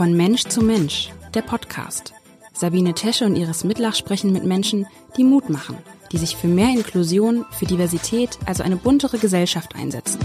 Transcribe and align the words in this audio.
Von 0.00 0.16
Mensch 0.16 0.44
zu 0.44 0.64
Mensch, 0.64 1.10
der 1.34 1.42
Podcast. 1.42 2.14
Sabine 2.54 2.94
Tesche 2.94 3.26
und 3.26 3.36
Iris 3.36 3.64
Mitlach 3.64 3.94
sprechen 3.94 4.32
mit 4.32 4.44
Menschen, 4.46 4.86
die 5.18 5.24
Mut 5.24 5.50
machen, 5.50 5.76
die 6.10 6.16
sich 6.16 6.36
für 6.36 6.46
mehr 6.46 6.70
Inklusion, 6.70 7.44
für 7.50 7.66
Diversität, 7.66 8.38
also 8.46 8.62
eine 8.62 8.76
buntere 8.76 9.18
Gesellschaft 9.18 9.74
einsetzen. 9.74 10.18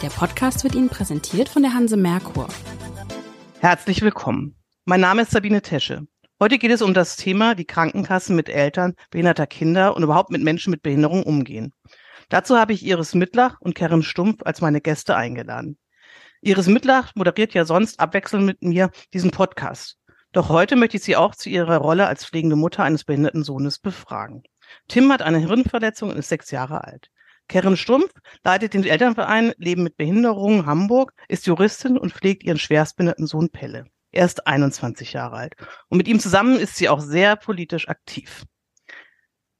Der 0.00 0.10
Podcast 0.10 0.62
wird 0.62 0.76
Ihnen 0.76 0.88
präsentiert 0.88 1.48
von 1.48 1.62
der 1.62 1.74
Hanse 1.74 1.96
Merkur. 1.96 2.46
Herzlich 3.58 4.02
willkommen. 4.02 4.54
Mein 4.84 5.00
Name 5.00 5.22
ist 5.22 5.32
Sabine 5.32 5.60
Tesche. 5.60 6.06
Heute 6.40 6.58
geht 6.58 6.70
es 6.70 6.82
um 6.82 6.94
das 6.94 7.16
Thema, 7.16 7.58
wie 7.58 7.64
Krankenkassen 7.64 8.36
mit 8.36 8.48
Eltern 8.48 8.94
behinderter 9.10 9.48
Kinder 9.48 9.96
und 9.96 10.04
überhaupt 10.04 10.30
mit 10.30 10.44
Menschen 10.44 10.70
mit 10.70 10.82
Behinderung 10.82 11.24
umgehen. 11.24 11.72
Dazu 12.28 12.56
habe 12.56 12.74
ich 12.74 12.86
Iris 12.86 13.12
Mittlach 13.16 13.60
und 13.60 13.74
Karen 13.74 14.04
Stumpf 14.04 14.42
als 14.44 14.60
meine 14.60 14.80
Gäste 14.80 15.16
eingeladen. 15.16 15.78
Iris 16.46 16.66
Mittlach 16.66 17.12
moderiert 17.14 17.54
ja 17.54 17.64
sonst 17.64 17.98
abwechselnd 17.98 18.44
mit 18.44 18.62
mir 18.62 18.90
diesen 19.14 19.30
Podcast. 19.30 19.96
Doch 20.32 20.50
heute 20.50 20.76
möchte 20.76 20.98
ich 20.98 21.02
Sie 21.02 21.16
auch 21.16 21.34
zu 21.34 21.48
ihrer 21.48 21.78
Rolle 21.78 22.06
als 22.06 22.26
pflegende 22.26 22.54
Mutter 22.54 22.84
eines 22.84 23.04
behinderten 23.04 23.42
Sohnes 23.42 23.78
befragen. 23.78 24.42
Tim 24.86 25.10
hat 25.10 25.22
eine 25.22 25.38
Hirnverletzung 25.38 26.10
und 26.10 26.18
ist 26.18 26.28
sechs 26.28 26.50
Jahre 26.50 26.84
alt. 26.84 27.10
Karen 27.48 27.78
Stumpf 27.78 28.12
leitet 28.42 28.74
den 28.74 28.84
Elternverein 28.84 29.54
Leben 29.56 29.84
mit 29.84 29.96
Behinderungen 29.96 30.66
Hamburg, 30.66 31.14
ist 31.28 31.46
Juristin 31.46 31.96
und 31.96 32.12
pflegt 32.12 32.42
ihren 32.42 32.58
schwerstbehinderten 32.58 33.26
Sohn 33.26 33.48
Pelle. 33.48 33.86
Er 34.12 34.26
ist 34.26 34.46
21 34.46 35.14
Jahre 35.14 35.36
alt. 35.36 35.54
Und 35.88 35.96
mit 35.96 36.08
ihm 36.08 36.20
zusammen 36.20 36.58
ist 36.58 36.76
sie 36.76 36.90
auch 36.90 37.00
sehr 37.00 37.36
politisch 37.36 37.88
aktiv. 37.88 38.44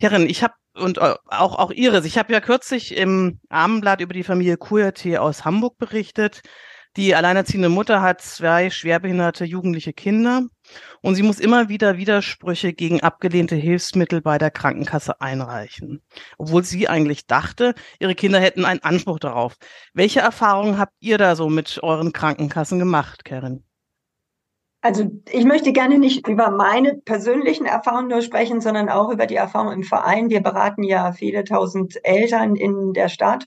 Karen, 0.02 0.28
ich 0.28 0.42
habe 0.42 0.52
und 0.74 1.00
auch 1.00 1.18
auch 1.30 1.70
Iris, 1.70 2.04
ich 2.04 2.18
habe 2.18 2.32
ja 2.32 2.40
kürzlich 2.40 2.94
im 2.94 3.40
Abendblatt 3.48 4.02
über 4.02 4.12
die 4.12 4.24
Familie 4.24 4.58
Kujati 4.58 5.16
aus 5.16 5.46
Hamburg 5.46 5.78
berichtet. 5.78 6.42
Die 6.96 7.16
alleinerziehende 7.16 7.68
Mutter 7.68 8.02
hat 8.02 8.20
zwei 8.20 8.70
schwerbehinderte 8.70 9.44
jugendliche 9.44 9.92
Kinder 9.92 10.42
und 11.02 11.16
sie 11.16 11.24
muss 11.24 11.40
immer 11.40 11.68
wieder 11.68 11.98
Widersprüche 11.98 12.72
gegen 12.72 13.00
abgelehnte 13.00 13.56
Hilfsmittel 13.56 14.20
bei 14.20 14.38
der 14.38 14.52
Krankenkasse 14.52 15.20
einreichen, 15.20 16.02
obwohl 16.38 16.62
sie 16.62 16.88
eigentlich 16.88 17.26
dachte, 17.26 17.74
ihre 17.98 18.14
Kinder 18.14 18.38
hätten 18.38 18.64
einen 18.64 18.82
Anspruch 18.84 19.18
darauf. 19.18 19.56
Welche 19.92 20.20
Erfahrungen 20.20 20.78
habt 20.78 20.94
ihr 21.00 21.18
da 21.18 21.34
so 21.34 21.48
mit 21.48 21.80
euren 21.82 22.12
Krankenkassen 22.12 22.78
gemacht, 22.78 23.24
Karen? 23.24 23.64
Also 24.80 25.10
ich 25.32 25.46
möchte 25.46 25.72
gerne 25.72 25.98
nicht 25.98 26.28
über 26.28 26.50
meine 26.50 26.94
persönlichen 26.94 27.66
Erfahrungen 27.66 28.08
nur 28.08 28.22
sprechen, 28.22 28.60
sondern 28.60 28.88
auch 28.88 29.10
über 29.10 29.26
die 29.26 29.34
Erfahrungen 29.34 29.78
im 29.78 29.82
Verein. 29.82 30.30
Wir 30.30 30.42
beraten 30.42 30.84
ja 30.84 31.10
viele 31.12 31.42
tausend 31.42 31.98
Eltern 32.04 32.54
in 32.54 32.92
der 32.92 33.08
Stadt 33.08 33.46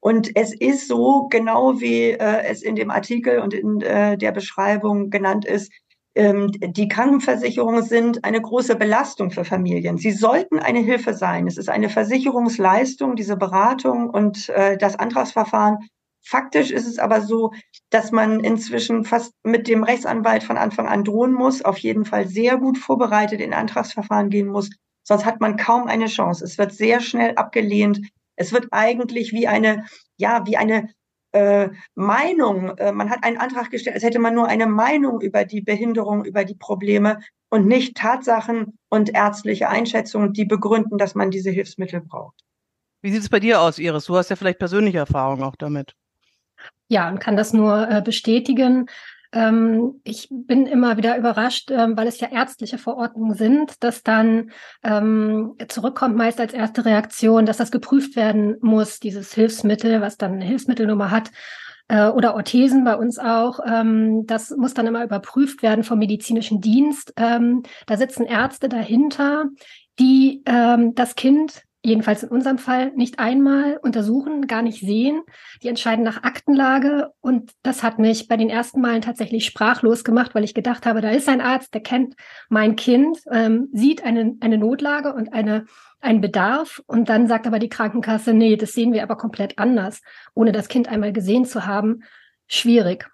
und 0.00 0.36
es 0.36 0.54
ist 0.54 0.88
so, 0.88 1.28
genau 1.28 1.80
wie 1.80 2.10
äh, 2.10 2.44
es 2.44 2.62
in 2.62 2.76
dem 2.76 2.90
Artikel 2.90 3.40
und 3.40 3.54
in 3.54 3.80
äh, 3.80 4.16
der 4.16 4.32
Beschreibung 4.32 5.10
genannt 5.10 5.44
ist, 5.44 5.72
ähm, 6.14 6.50
die 6.52 6.88
Krankenversicherungen 6.88 7.84
sind 7.84 8.24
eine 8.24 8.40
große 8.40 8.76
Belastung 8.76 9.30
für 9.30 9.44
Familien. 9.44 9.98
Sie 9.98 10.12
sollten 10.12 10.58
eine 10.58 10.80
Hilfe 10.80 11.14
sein. 11.14 11.46
Es 11.46 11.56
ist 11.56 11.68
eine 11.68 11.88
Versicherungsleistung, 11.88 13.16
diese 13.16 13.36
Beratung 13.36 14.10
und 14.10 14.48
äh, 14.48 14.76
das 14.76 14.96
Antragsverfahren. 14.96 15.78
Faktisch 16.20 16.70
ist 16.70 16.86
es 16.86 16.98
aber 16.98 17.20
so, 17.20 17.52
dass 17.90 18.10
man 18.10 18.40
inzwischen 18.40 19.04
fast 19.04 19.32
mit 19.44 19.68
dem 19.68 19.82
Rechtsanwalt 19.82 20.42
von 20.42 20.58
Anfang 20.58 20.88
an 20.88 21.04
drohen 21.04 21.32
muss, 21.32 21.62
auf 21.62 21.78
jeden 21.78 22.04
Fall 22.04 22.26
sehr 22.26 22.58
gut 22.58 22.78
vorbereitet 22.78 23.40
in 23.40 23.54
Antragsverfahren 23.54 24.28
gehen 24.28 24.48
muss. 24.48 24.70
Sonst 25.04 25.24
hat 25.24 25.40
man 25.40 25.56
kaum 25.56 25.86
eine 25.86 26.06
Chance. 26.06 26.44
Es 26.44 26.58
wird 26.58 26.72
sehr 26.72 27.00
schnell 27.00 27.34
abgelehnt. 27.36 28.00
Es 28.38 28.52
wird 28.52 28.68
eigentlich 28.70 29.32
wie 29.32 29.46
eine, 29.46 29.84
ja, 30.16 30.46
wie 30.46 30.56
eine 30.56 30.88
äh, 31.32 31.68
Meinung, 31.94 32.76
äh, 32.78 32.92
man 32.92 33.10
hat 33.10 33.22
einen 33.22 33.36
Antrag 33.36 33.70
gestellt, 33.70 33.94
als 33.94 34.04
hätte 34.04 34.18
man 34.18 34.34
nur 34.34 34.48
eine 34.48 34.66
Meinung 34.66 35.20
über 35.20 35.44
die 35.44 35.60
Behinderung, 35.60 36.24
über 36.24 36.44
die 36.44 36.54
Probleme 36.54 37.20
und 37.50 37.66
nicht 37.66 37.96
Tatsachen 37.96 38.78
und 38.88 39.14
ärztliche 39.14 39.68
Einschätzungen, 39.68 40.32
die 40.32 40.44
begründen, 40.44 40.98
dass 40.98 41.14
man 41.14 41.30
diese 41.30 41.50
Hilfsmittel 41.50 42.00
braucht. 42.00 42.44
Wie 43.02 43.12
sieht 43.12 43.22
es 43.22 43.28
bei 43.28 43.40
dir 43.40 43.60
aus, 43.60 43.78
Iris? 43.78 44.06
Du 44.06 44.16
hast 44.16 44.30
ja 44.30 44.36
vielleicht 44.36 44.58
persönliche 44.58 44.98
Erfahrungen 44.98 45.42
auch 45.42 45.56
damit. 45.56 45.94
Ja, 46.88 47.08
und 47.08 47.20
kann 47.20 47.36
das 47.36 47.52
nur 47.52 47.88
äh, 47.88 48.02
bestätigen. 48.02 48.86
Ähm, 49.32 50.00
ich 50.04 50.28
bin 50.30 50.66
immer 50.66 50.96
wieder 50.96 51.18
überrascht, 51.18 51.70
ähm, 51.70 51.96
weil 51.96 52.06
es 52.06 52.20
ja 52.20 52.28
ärztliche 52.30 52.78
Verordnungen 52.78 53.34
sind, 53.34 53.82
dass 53.82 54.02
dann 54.02 54.50
ähm, 54.82 55.54
zurückkommt 55.68 56.16
meist 56.16 56.40
als 56.40 56.54
erste 56.54 56.84
Reaktion, 56.84 57.44
dass 57.44 57.58
das 57.58 57.70
geprüft 57.70 58.16
werden 58.16 58.56
muss, 58.60 59.00
dieses 59.00 59.34
Hilfsmittel, 59.34 60.00
was 60.00 60.16
dann 60.16 60.34
eine 60.34 60.44
Hilfsmittelnummer 60.44 61.10
hat 61.10 61.30
äh, 61.88 62.08
oder 62.08 62.34
Orthesen 62.34 62.84
bei 62.84 62.96
uns 62.96 63.18
auch. 63.18 63.60
Ähm, 63.66 64.26
das 64.26 64.50
muss 64.56 64.74
dann 64.74 64.86
immer 64.86 65.04
überprüft 65.04 65.62
werden 65.62 65.84
vom 65.84 65.98
medizinischen 65.98 66.60
Dienst. 66.60 67.12
Ähm, 67.16 67.62
da 67.86 67.96
sitzen 67.96 68.24
Ärzte 68.24 68.68
dahinter, 68.68 69.46
die 69.98 70.42
ähm, 70.46 70.94
das 70.94 71.16
Kind 71.16 71.64
jedenfalls 71.88 72.22
in 72.22 72.28
unserem 72.28 72.58
Fall, 72.58 72.92
nicht 72.92 73.18
einmal 73.18 73.78
untersuchen, 73.82 74.46
gar 74.46 74.62
nicht 74.62 74.80
sehen. 74.80 75.22
Die 75.62 75.68
entscheiden 75.68 76.04
nach 76.04 76.22
Aktenlage. 76.22 77.10
Und 77.20 77.52
das 77.62 77.82
hat 77.82 77.98
mich 77.98 78.28
bei 78.28 78.36
den 78.36 78.50
ersten 78.50 78.80
Malen 78.80 79.02
tatsächlich 79.02 79.44
sprachlos 79.44 80.04
gemacht, 80.04 80.34
weil 80.34 80.44
ich 80.44 80.54
gedacht 80.54 80.86
habe, 80.86 81.00
da 81.00 81.10
ist 81.10 81.28
ein 81.28 81.40
Arzt, 81.40 81.74
der 81.74 81.82
kennt 81.82 82.14
mein 82.48 82.76
Kind, 82.76 83.18
ähm, 83.32 83.68
sieht 83.72 84.04
eine, 84.04 84.36
eine 84.40 84.58
Notlage 84.58 85.12
und 85.12 85.32
eine, 85.32 85.64
einen 86.00 86.20
Bedarf. 86.20 86.82
Und 86.86 87.08
dann 87.08 87.26
sagt 87.26 87.46
aber 87.46 87.58
die 87.58 87.68
Krankenkasse, 87.68 88.32
nee, 88.34 88.56
das 88.56 88.72
sehen 88.72 88.92
wir 88.92 89.02
aber 89.02 89.16
komplett 89.16 89.58
anders, 89.58 90.00
ohne 90.34 90.52
das 90.52 90.68
Kind 90.68 90.88
einmal 90.88 91.12
gesehen 91.12 91.44
zu 91.44 91.66
haben. 91.66 92.02
Schwierig. 92.46 93.08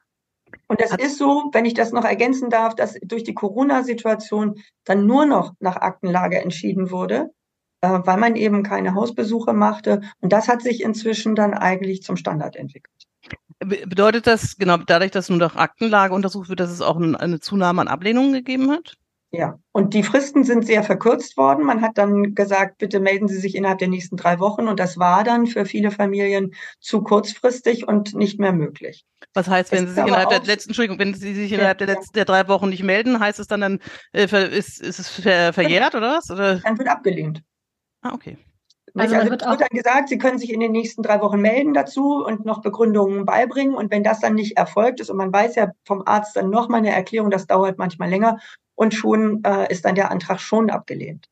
Und 0.66 0.80
das 0.80 0.92
ist 0.96 1.18
so, 1.18 1.50
wenn 1.52 1.64
ich 1.64 1.74
das 1.74 1.92
noch 1.92 2.04
ergänzen 2.04 2.50
darf, 2.50 2.74
dass 2.74 2.98
durch 3.02 3.24
die 3.24 3.34
Corona-Situation 3.34 4.56
dann 4.84 5.06
nur 5.06 5.26
noch 5.26 5.52
nach 5.60 5.76
Aktenlage 5.76 6.40
entschieden 6.40 6.90
wurde. 6.90 7.30
Äh, 7.84 8.06
weil 8.06 8.16
man 8.16 8.34
eben 8.34 8.62
keine 8.62 8.94
Hausbesuche 8.94 9.52
machte. 9.52 10.00
Und 10.20 10.32
das 10.32 10.48
hat 10.48 10.62
sich 10.62 10.82
inzwischen 10.82 11.34
dann 11.34 11.52
eigentlich 11.52 12.02
zum 12.02 12.16
Standard 12.16 12.56
entwickelt. 12.56 12.94
Bedeutet 13.60 14.26
das, 14.26 14.56
genau, 14.56 14.78
dadurch, 14.78 15.10
dass 15.10 15.28
nur 15.28 15.38
nach 15.38 15.56
Aktenlage 15.56 16.14
untersucht 16.14 16.48
wird, 16.48 16.60
dass 16.60 16.70
es 16.70 16.80
auch 16.80 16.96
eine 16.96 17.40
Zunahme 17.40 17.82
an 17.82 17.88
Ablehnungen 17.88 18.32
gegeben 18.32 18.70
hat? 18.70 18.94
Ja, 19.30 19.58
und 19.72 19.94
die 19.94 20.04
Fristen 20.04 20.44
sind 20.44 20.64
sehr 20.64 20.84
verkürzt 20.84 21.36
worden. 21.36 21.64
Man 21.64 21.82
hat 21.82 21.98
dann 21.98 22.34
gesagt, 22.34 22.78
bitte 22.78 23.00
melden 23.00 23.26
Sie 23.26 23.38
sich 23.38 23.56
innerhalb 23.56 23.78
der 23.78 23.88
nächsten 23.88 24.16
drei 24.16 24.38
Wochen. 24.38 24.68
Und 24.68 24.78
das 24.78 24.96
war 24.96 25.24
dann 25.24 25.46
für 25.46 25.64
viele 25.64 25.90
Familien 25.90 26.54
zu 26.78 27.02
kurzfristig 27.02 27.88
und 27.88 28.14
nicht 28.14 28.38
mehr 28.38 28.52
möglich. 28.52 29.04
Was 29.32 29.48
heißt, 29.48 29.72
wenn 29.72 29.84
es 29.84 29.90
Sie 29.90 29.96
sich 29.96 30.06
innerhalb 30.06 30.28
der 30.28 30.42
letzten, 30.44 30.70
Entschuldigung, 30.70 31.00
wenn 31.00 31.14
Sie 31.14 31.34
sich 31.34 31.52
innerhalb 31.52 31.80
ja, 31.80 31.86
der 31.86 31.96
letzten 31.96 32.14
der 32.14 32.26
drei 32.26 32.46
Wochen 32.46 32.68
nicht 32.68 32.84
melden, 32.84 33.18
heißt 33.18 33.40
es 33.40 33.48
dann 33.48 33.60
dann, 33.60 33.80
äh, 34.12 34.26
ist, 34.56 34.80
ist 34.80 35.00
es 35.00 35.08
ver, 35.08 35.52
verjährt 35.52 35.96
oder 35.96 36.16
was? 36.16 36.30
Oder? 36.30 36.60
Dann 36.60 36.78
wird 36.78 36.88
abgelehnt. 36.88 37.42
Ah, 38.04 38.12
okay. 38.12 38.36
Also, 38.96 39.16
also 39.16 39.30
wird, 39.30 39.44
wird 39.44 39.60
dann 39.60 39.68
gesagt, 39.72 40.08
Sie 40.08 40.18
können 40.18 40.38
sich 40.38 40.52
in 40.52 40.60
den 40.60 40.70
nächsten 40.70 41.02
drei 41.02 41.20
Wochen 41.20 41.40
melden 41.40 41.74
dazu 41.74 42.24
und 42.24 42.44
noch 42.44 42.60
Begründungen 42.62 43.24
beibringen. 43.24 43.74
Und 43.74 43.90
wenn 43.90 44.04
das 44.04 44.20
dann 44.20 44.34
nicht 44.34 44.56
erfolgt 44.56 45.00
ist 45.00 45.10
und 45.10 45.16
man 45.16 45.32
weiß 45.32 45.56
ja 45.56 45.72
vom 45.84 46.02
Arzt 46.06 46.36
dann 46.36 46.50
nochmal 46.50 46.78
eine 46.78 46.92
Erklärung, 46.92 47.30
das 47.30 47.48
dauert 47.48 47.78
manchmal 47.78 48.10
länger 48.10 48.38
und 48.76 48.94
schon 48.94 49.42
äh, 49.42 49.72
ist 49.72 49.84
dann 49.84 49.96
der 49.96 50.12
Antrag 50.12 50.38
schon 50.38 50.70
abgelehnt. 50.70 51.28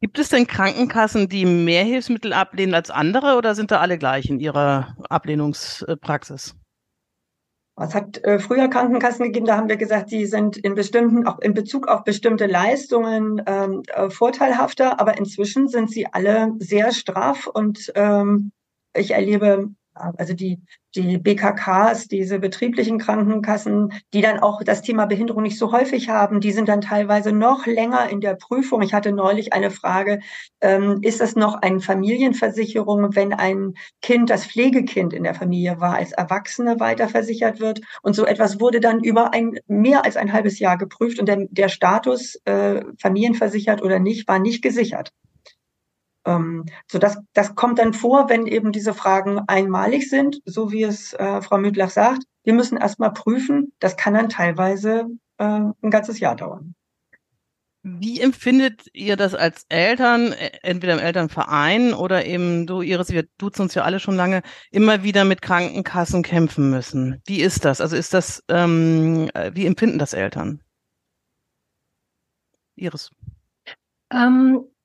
Gibt 0.00 0.18
es 0.18 0.28
denn 0.28 0.46
Krankenkassen, 0.46 1.28
die 1.28 1.46
mehr 1.46 1.84
Hilfsmittel 1.84 2.32
ablehnen 2.32 2.74
als 2.74 2.90
andere 2.90 3.36
oder 3.36 3.54
sind 3.54 3.70
da 3.70 3.80
alle 3.80 3.96
gleich 3.96 4.28
in 4.28 4.38
ihrer 4.38 4.96
Ablehnungspraxis? 5.08 6.54
Es 7.80 7.94
hat 7.94 8.22
äh, 8.24 8.38
früher 8.38 8.68
Krankenkassen 8.68 9.24
gegeben, 9.24 9.46
da 9.46 9.56
haben 9.56 9.68
wir 9.68 9.76
gesagt, 9.76 10.10
die 10.10 10.26
sind 10.26 10.56
in 10.56 10.74
bestimmten, 10.74 11.26
auch 11.26 11.38
in 11.38 11.54
Bezug 11.54 11.86
auf 11.86 12.04
bestimmte 12.04 12.46
Leistungen 12.46 13.42
ähm, 13.46 13.82
äh, 13.94 14.10
vorteilhafter, 14.10 15.00
aber 15.00 15.16
inzwischen 15.16 15.68
sind 15.68 15.90
sie 15.90 16.06
alle 16.06 16.54
sehr 16.58 16.92
straff 16.92 17.46
und 17.46 17.92
ähm, 17.94 18.52
ich 18.94 19.12
erlebe 19.12 19.70
also 19.98 20.34
die, 20.34 20.60
die 20.94 21.18
BKKs, 21.18 22.08
diese 22.08 22.38
betrieblichen 22.38 22.98
Krankenkassen, 22.98 23.92
die 24.14 24.20
dann 24.20 24.38
auch 24.38 24.62
das 24.62 24.82
Thema 24.82 25.06
Behinderung 25.06 25.42
nicht 25.42 25.58
so 25.58 25.72
häufig 25.72 26.08
haben, 26.08 26.40
die 26.40 26.52
sind 26.52 26.68
dann 26.68 26.80
teilweise 26.80 27.32
noch 27.32 27.66
länger 27.66 28.08
in 28.08 28.20
der 28.20 28.34
Prüfung. 28.34 28.82
Ich 28.82 28.94
hatte 28.94 29.12
neulich 29.12 29.52
eine 29.52 29.70
Frage, 29.70 30.20
ähm, 30.60 30.98
ist 31.02 31.20
es 31.20 31.36
noch 31.36 31.56
eine 31.56 31.80
Familienversicherung, 31.80 33.14
wenn 33.14 33.32
ein 33.32 33.74
Kind, 34.02 34.30
das 34.30 34.46
Pflegekind 34.46 35.12
in 35.12 35.24
der 35.24 35.34
Familie 35.34 35.80
war, 35.80 35.96
als 35.96 36.12
Erwachsene 36.12 36.80
weiterversichert 36.80 37.60
wird? 37.60 37.80
Und 38.02 38.14
so 38.14 38.24
etwas 38.24 38.60
wurde 38.60 38.80
dann 38.80 39.02
über 39.02 39.34
ein 39.34 39.58
mehr 39.66 40.04
als 40.04 40.16
ein 40.16 40.32
halbes 40.32 40.58
Jahr 40.58 40.78
geprüft 40.78 41.18
und 41.18 41.26
der, 41.26 41.46
der 41.50 41.68
Status 41.68 42.36
äh, 42.44 42.82
familienversichert 43.00 43.82
oder 43.82 43.98
nicht 43.98 44.26
war 44.28 44.38
nicht 44.38 44.62
gesichert. 44.62 45.12
Ähm, 46.28 46.66
so 46.86 46.98
das, 46.98 47.18
das 47.32 47.54
kommt 47.54 47.78
dann 47.78 47.94
vor, 47.94 48.28
wenn 48.28 48.46
eben 48.46 48.70
diese 48.70 48.92
Fragen 48.92 49.40
einmalig 49.46 50.10
sind, 50.10 50.40
so 50.44 50.70
wie 50.70 50.82
es 50.82 51.14
äh, 51.14 51.40
Frau 51.40 51.56
Müdlach 51.56 51.90
sagt. 51.90 52.24
Wir 52.44 52.52
müssen 52.52 52.76
erstmal 52.76 53.12
prüfen. 53.12 53.72
Das 53.78 53.96
kann 53.96 54.14
dann 54.14 54.28
teilweise 54.28 55.06
äh, 55.38 55.44
ein 55.44 55.90
ganzes 55.90 56.20
Jahr 56.20 56.36
dauern. 56.36 56.74
Wie 57.82 58.20
empfindet 58.20 58.88
ihr 58.92 59.16
das 59.16 59.34
als 59.34 59.64
Eltern, 59.70 60.32
e, 60.32 60.50
entweder 60.62 60.94
im 60.94 60.98
Elternverein 60.98 61.94
oder 61.94 62.26
eben 62.26 62.66
du, 62.66 62.82
Iris, 62.82 63.10
wir 63.10 63.24
duzen 63.38 63.62
uns 63.62 63.74
ja 63.74 63.84
alle 63.84 64.00
schon 64.00 64.16
lange, 64.16 64.42
immer 64.70 65.04
wieder 65.04 65.24
mit 65.24 65.40
Krankenkassen 65.40 66.22
kämpfen 66.22 66.70
müssen? 66.70 67.22
Wie 67.24 67.40
ist 67.40 67.64
das? 67.64 67.80
Also 67.80 67.96
ist 67.96 68.12
das, 68.12 68.42
ähm, 68.48 69.30
äh, 69.32 69.52
wie 69.54 69.64
empfinden 69.64 69.98
das 69.98 70.12
Eltern? 70.12 70.60
Iris. 72.76 73.10
Ähm, 74.12 74.64
äh, 74.64 74.77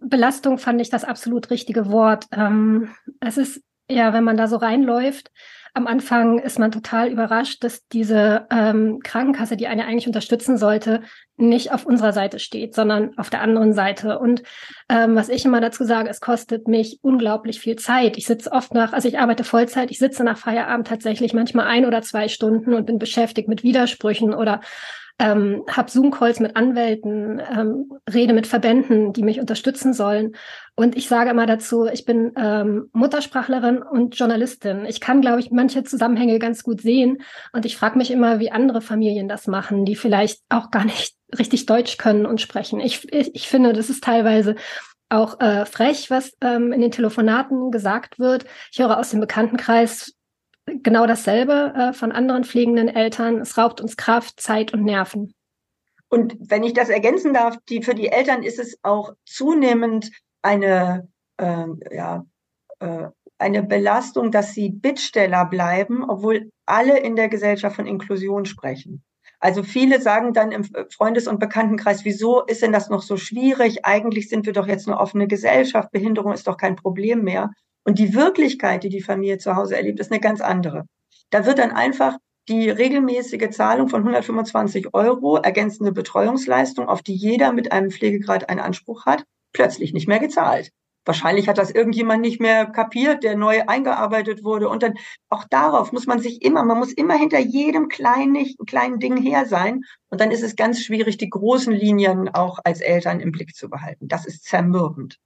Belastung 0.00 0.58
fand 0.58 0.80
ich 0.80 0.90
das 0.90 1.04
absolut 1.04 1.50
richtige 1.50 1.90
Wort. 1.90 2.26
Ähm, 2.32 2.90
es 3.20 3.36
ist 3.36 3.62
ja, 3.90 4.12
wenn 4.12 4.24
man 4.24 4.36
da 4.36 4.46
so 4.46 4.56
reinläuft, 4.56 5.30
am 5.72 5.86
Anfang 5.86 6.38
ist 6.40 6.58
man 6.58 6.72
total 6.72 7.10
überrascht, 7.10 7.62
dass 7.62 7.86
diese 7.88 8.46
ähm, 8.50 8.98
Krankenkasse, 9.04 9.56
die 9.56 9.68
eine 9.68 9.84
eigentlich 9.84 10.08
unterstützen 10.08 10.58
sollte, 10.58 11.02
nicht 11.36 11.72
auf 11.72 11.86
unserer 11.86 12.12
Seite 12.12 12.40
steht, 12.40 12.74
sondern 12.74 13.16
auf 13.18 13.30
der 13.30 13.40
anderen 13.40 13.72
Seite. 13.72 14.18
Und 14.18 14.42
ähm, 14.88 15.14
was 15.14 15.28
ich 15.28 15.44
immer 15.44 15.60
dazu 15.60 15.84
sage, 15.84 16.08
es 16.08 16.20
kostet 16.20 16.66
mich 16.66 16.98
unglaublich 17.02 17.60
viel 17.60 17.76
Zeit. 17.76 18.16
Ich 18.16 18.26
sitze 18.26 18.50
oft 18.50 18.74
nach, 18.74 18.92
also 18.92 19.06
ich 19.06 19.20
arbeite 19.20 19.44
Vollzeit, 19.44 19.92
ich 19.92 19.98
sitze 19.98 20.24
nach 20.24 20.38
Feierabend 20.38 20.88
tatsächlich 20.88 21.34
manchmal 21.34 21.66
ein 21.66 21.86
oder 21.86 22.02
zwei 22.02 22.26
Stunden 22.26 22.74
und 22.74 22.86
bin 22.86 22.98
beschäftigt 22.98 23.48
mit 23.48 23.62
Widersprüchen 23.62 24.34
oder 24.34 24.60
ähm, 25.20 25.64
habe 25.68 25.90
Zoom-Calls 25.90 26.40
mit 26.40 26.56
Anwälten, 26.56 27.40
ähm, 27.40 27.92
rede 28.12 28.32
mit 28.32 28.46
Verbänden, 28.46 29.12
die 29.12 29.22
mich 29.22 29.38
unterstützen 29.38 29.92
sollen. 29.92 30.34
Und 30.76 30.96
ich 30.96 31.08
sage 31.08 31.30
immer 31.30 31.44
dazu, 31.44 31.86
ich 31.86 32.06
bin 32.06 32.32
ähm, 32.36 32.88
Muttersprachlerin 32.92 33.82
und 33.82 34.18
Journalistin. 34.18 34.86
Ich 34.86 34.98
kann, 34.98 35.20
glaube 35.20 35.40
ich, 35.40 35.50
manche 35.50 35.84
Zusammenhänge 35.84 36.38
ganz 36.38 36.62
gut 36.62 36.80
sehen. 36.80 37.18
Und 37.52 37.66
ich 37.66 37.76
frage 37.76 37.98
mich 37.98 38.10
immer, 38.10 38.40
wie 38.40 38.50
andere 38.50 38.80
Familien 38.80 39.28
das 39.28 39.46
machen, 39.46 39.84
die 39.84 39.94
vielleicht 39.94 40.40
auch 40.48 40.70
gar 40.70 40.86
nicht 40.86 41.14
richtig 41.38 41.66
Deutsch 41.66 41.98
können 41.98 42.24
und 42.24 42.40
sprechen. 42.40 42.80
Ich, 42.80 43.12
ich, 43.12 43.34
ich 43.34 43.46
finde, 43.46 43.74
das 43.74 43.90
ist 43.90 44.02
teilweise 44.02 44.56
auch 45.10 45.38
äh, 45.40 45.66
frech, 45.66 46.10
was 46.10 46.32
ähm, 46.40 46.72
in 46.72 46.80
den 46.80 46.92
Telefonaten 46.92 47.70
gesagt 47.70 48.18
wird. 48.18 48.46
Ich 48.72 48.78
höre 48.78 48.98
aus 48.98 49.10
dem 49.10 49.20
Bekanntenkreis 49.20 50.14
genau 50.82 51.06
dasselbe 51.06 51.72
äh, 51.76 51.92
von 51.92 52.12
anderen 52.12 52.44
pflegenden 52.44 52.88
Eltern. 52.88 53.40
Es 53.40 53.56
raubt 53.58 53.80
uns 53.80 53.96
Kraft, 53.96 54.40
Zeit 54.40 54.72
und 54.72 54.84
Nerven. 54.84 55.34
Und 56.08 56.36
wenn 56.40 56.64
ich 56.64 56.72
das 56.72 56.88
ergänzen 56.88 57.32
darf, 57.32 57.56
die, 57.68 57.82
für 57.82 57.94
die 57.94 58.08
Eltern 58.08 58.42
ist 58.42 58.58
es 58.58 58.78
auch 58.82 59.14
zunehmend 59.24 60.10
eine, 60.42 61.08
äh, 61.36 61.66
ja, 61.92 62.24
äh, 62.80 63.08
eine 63.38 63.62
Belastung, 63.62 64.30
dass 64.30 64.52
sie 64.52 64.70
Bittsteller 64.70 65.46
bleiben, 65.46 66.04
obwohl 66.08 66.50
alle 66.66 66.98
in 66.98 67.16
der 67.16 67.28
Gesellschaft 67.28 67.76
von 67.76 67.86
Inklusion 67.86 68.44
sprechen. 68.44 69.02
Also 69.38 69.62
viele 69.62 70.02
sagen 70.02 70.34
dann 70.34 70.52
im 70.52 70.64
Freundes- 70.90 71.26
und 71.26 71.40
Bekanntenkreis, 71.40 72.04
wieso 72.04 72.44
ist 72.44 72.60
denn 72.60 72.72
das 72.72 72.90
noch 72.90 73.02
so 73.02 73.16
schwierig? 73.16 73.86
Eigentlich 73.86 74.28
sind 74.28 74.44
wir 74.44 74.52
doch 74.52 74.66
jetzt 74.66 74.86
eine 74.86 74.98
offene 74.98 75.26
Gesellschaft, 75.26 75.90
Behinderung 75.92 76.32
ist 76.32 76.46
doch 76.46 76.58
kein 76.58 76.76
Problem 76.76 77.22
mehr. 77.22 77.50
Und 77.84 77.98
die 77.98 78.14
Wirklichkeit, 78.14 78.84
die 78.84 78.88
die 78.88 79.02
Familie 79.02 79.38
zu 79.38 79.56
Hause 79.56 79.76
erlebt, 79.76 80.00
ist 80.00 80.10
eine 80.10 80.20
ganz 80.20 80.40
andere. 80.40 80.84
Da 81.30 81.46
wird 81.46 81.58
dann 81.58 81.70
einfach 81.70 82.18
die 82.48 82.68
regelmäßige 82.68 83.50
Zahlung 83.50 83.88
von 83.88 84.00
125 84.00 84.92
Euro 84.92 85.36
ergänzende 85.36 85.92
Betreuungsleistung, 85.92 86.88
auf 86.88 87.02
die 87.02 87.14
jeder 87.14 87.52
mit 87.52 87.72
einem 87.72 87.90
Pflegegrad 87.90 88.48
einen 88.48 88.60
Anspruch 88.60 89.06
hat, 89.06 89.24
plötzlich 89.52 89.92
nicht 89.92 90.08
mehr 90.08 90.18
gezahlt. 90.18 90.70
Wahrscheinlich 91.06 91.48
hat 91.48 91.58
das 91.58 91.70
irgendjemand 91.70 92.20
nicht 92.20 92.40
mehr 92.40 92.66
kapiert, 92.66 93.24
der 93.24 93.36
neu 93.36 93.62
eingearbeitet 93.66 94.44
wurde. 94.44 94.68
Und 94.68 94.82
dann 94.82 94.94
auch 95.28 95.44
darauf 95.48 95.92
muss 95.92 96.06
man 96.06 96.20
sich 96.20 96.42
immer, 96.42 96.62
man 96.62 96.78
muss 96.78 96.92
immer 96.92 97.14
hinter 97.14 97.38
jedem 97.38 97.88
kleinen, 97.88 98.36
kleinen 98.66 98.98
Ding 98.98 99.16
her 99.16 99.46
sein. 99.46 99.82
Und 100.10 100.20
dann 100.20 100.30
ist 100.30 100.42
es 100.42 100.56
ganz 100.56 100.82
schwierig, 100.82 101.16
die 101.16 101.30
großen 101.30 101.72
Linien 101.72 102.28
auch 102.28 102.58
als 102.64 102.80
Eltern 102.80 103.20
im 103.20 103.32
Blick 103.32 103.54
zu 103.54 103.70
behalten. 103.70 104.08
Das 104.08 104.26
ist 104.26 104.44
zermürbend. 104.44 105.18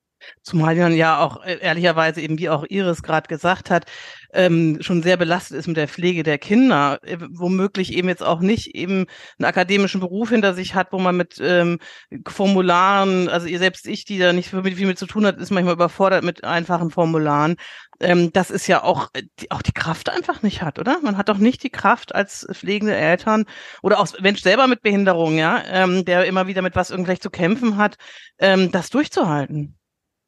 Zumal 0.42 0.76
man 0.76 0.94
ja 0.94 1.20
auch 1.20 1.42
äh, 1.44 1.58
ehrlicherweise 1.60 2.20
eben, 2.20 2.38
wie 2.38 2.48
auch 2.48 2.64
Iris 2.68 3.02
gerade 3.02 3.28
gesagt 3.28 3.70
hat, 3.70 3.86
ähm, 4.34 4.78
schon 4.80 5.02
sehr 5.02 5.16
belastet 5.16 5.58
ist 5.58 5.68
mit 5.68 5.76
der 5.76 5.88
Pflege 5.88 6.22
der 6.22 6.38
Kinder, 6.38 6.98
äh, 7.02 7.16
womöglich 7.30 7.92
eben 7.92 8.08
jetzt 8.08 8.22
auch 8.22 8.40
nicht 8.40 8.74
eben 8.74 9.06
einen 9.38 9.46
akademischen 9.46 10.00
Beruf 10.00 10.30
hinter 10.30 10.54
sich 10.54 10.74
hat, 10.74 10.92
wo 10.92 10.98
man 10.98 11.16
mit 11.16 11.40
ähm, 11.40 11.78
Formularen, 12.26 13.28
also 13.28 13.46
ihr 13.46 13.58
selbst 13.58 13.86
ich, 13.86 14.04
die 14.04 14.18
da 14.18 14.32
nicht 14.32 14.50
viel 14.50 14.86
mit, 14.86 14.98
zu 14.98 15.06
tun 15.06 15.26
hat, 15.26 15.38
ist 15.38 15.50
manchmal 15.50 15.74
überfordert 15.74 16.24
mit 16.24 16.44
einfachen 16.44 16.90
Formularen. 16.90 17.56
Ähm, 18.00 18.32
das 18.32 18.50
ist 18.50 18.66
ja 18.66 18.82
auch 18.82 19.08
äh, 19.14 19.22
die, 19.40 19.50
auch 19.50 19.62
die 19.62 19.72
Kraft 19.72 20.10
einfach 20.10 20.42
nicht 20.42 20.62
hat, 20.62 20.78
oder? 20.78 20.98
Man 21.02 21.16
hat 21.16 21.28
doch 21.28 21.38
nicht 21.38 21.62
die 21.62 21.70
Kraft 21.70 22.14
als 22.14 22.46
pflegende 22.52 22.94
Eltern 22.94 23.44
oder 23.82 24.00
auch 24.00 24.08
Mensch 24.20 24.42
selber 24.42 24.66
mit 24.66 24.82
Behinderung, 24.82 25.38
ja, 25.38 25.62
ähm, 25.66 26.04
der 26.04 26.26
immer 26.26 26.46
wieder 26.46 26.62
mit 26.62 26.74
was 26.76 26.90
irgendwelch 26.90 27.20
zu 27.20 27.30
kämpfen 27.30 27.76
hat, 27.76 27.96
ähm, 28.38 28.72
das 28.72 28.90
durchzuhalten. 28.90 29.78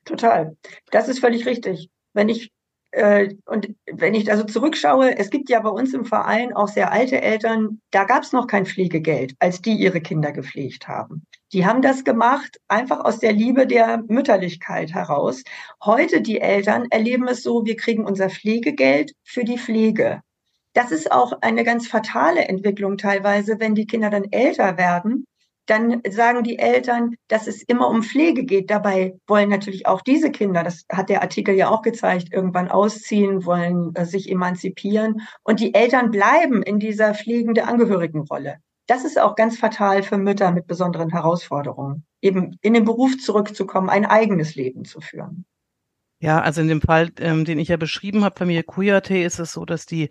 Total. 0.06 0.56
Das 0.90 1.08
ist 1.08 1.18
völlig 1.18 1.44
richtig. 1.44 1.90
Wenn 2.14 2.30
ich 2.30 2.50
äh, 2.92 3.34
und 3.44 3.74
wenn 3.92 4.14
ich 4.14 4.30
also 4.30 4.44
zurückschaue, 4.44 5.18
es 5.18 5.28
gibt 5.28 5.50
ja 5.50 5.60
bei 5.60 5.68
uns 5.68 5.92
im 5.92 6.06
Verein 6.06 6.54
auch 6.54 6.68
sehr 6.68 6.92
alte 6.92 7.20
Eltern, 7.20 7.80
da 7.90 8.04
gab 8.04 8.22
es 8.22 8.32
noch 8.32 8.46
kein 8.46 8.64
Pflegegeld, 8.64 9.34
als 9.40 9.60
die 9.60 9.74
ihre 9.74 10.00
Kinder 10.00 10.32
gepflegt 10.32 10.88
haben. 10.88 11.26
Die 11.52 11.66
haben 11.66 11.82
das 11.82 12.04
gemacht 12.04 12.58
einfach 12.68 13.04
aus 13.04 13.18
der 13.18 13.32
Liebe 13.32 13.66
der 13.66 14.02
Mütterlichkeit 14.08 14.94
heraus. 14.94 15.42
Heute 15.84 16.22
die 16.22 16.40
Eltern 16.40 16.86
erleben 16.90 17.28
es 17.28 17.42
so, 17.42 17.66
wir 17.66 17.76
kriegen 17.76 18.04
unser 18.04 18.30
Pflegegeld 18.30 19.12
für 19.24 19.44
die 19.44 19.58
Pflege. 19.58 20.22
Das 20.72 20.92
ist 20.92 21.10
auch 21.10 21.32
eine 21.42 21.64
ganz 21.64 21.88
fatale 21.88 22.48
Entwicklung 22.48 22.96
teilweise, 22.96 23.58
wenn 23.58 23.74
die 23.74 23.86
Kinder 23.86 24.10
dann 24.10 24.30
älter 24.30 24.78
werden 24.78 25.26
dann 25.66 26.00
sagen 26.08 26.42
die 26.42 26.58
Eltern, 26.58 27.16
dass 27.28 27.46
es 27.46 27.62
immer 27.62 27.88
um 27.88 28.02
Pflege 28.02 28.44
geht. 28.44 28.70
Dabei 28.70 29.18
wollen 29.26 29.50
natürlich 29.50 29.86
auch 29.86 30.00
diese 30.00 30.30
Kinder, 30.30 30.62
das 30.62 30.86
hat 30.90 31.08
der 31.08 31.22
Artikel 31.22 31.54
ja 31.54 31.68
auch 31.68 31.82
gezeigt, 31.82 32.32
irgendwann 32.32 32.68
ausziehen, 32.68 33.44
wollen 33.44 33.94
äh, 33.94 34.04
sich 34.06 34.30
emanzipieren. 34.30 35.20
Und 35.42 35.60
die 35.60 35.74
Eltern 35.74 36.10
bleiben 36.10 36.62
in 36.62 36.78
dieser 36.78 37.14
pflegende 37.14 37.66
Angehörigenrolle. 37.66 38.56
Das 38.86 39.04
ist 39.04 39.20
auch 39.20 39.34
ganz 39.34 39.58
fatal 39.58 40.02
für 40.02 40.16
Mütter 40.16 40.52
mit 40.52 40.68
besonderen 40.68 41.10
Herausforderungen, 41.10 42.04
eben 42.22 42.56
in 42.62 42.72
den 42.72 42.84
Beruf 42.84 43.18
zurückzukommen, 43.18 43.90
ein 43.90 44.06
eigenes 44.06 44.54
Leben 44.54 44.84
zu 44.84 45.00
führen. 45.00 45.44
Ja, 46.18 46.40
also 46.40 46.62
in 46.62 46.68
dem 46.68 46.80
Fall, 46.80 47.10
ähm, 47.18 47.44
den 47.44 47.58
ich 47.58 47.68
ja 47.68 47.76
beschrieben 47.76 48.24
habe, 48.24 48.38
Familie 48.38 48.62
Kuyate, 48.62 49.18
ist 49.18 49.38
es 49.38 49.52
so, 49.52 49.64
dass 49.66 49.84
die 49.84 50.08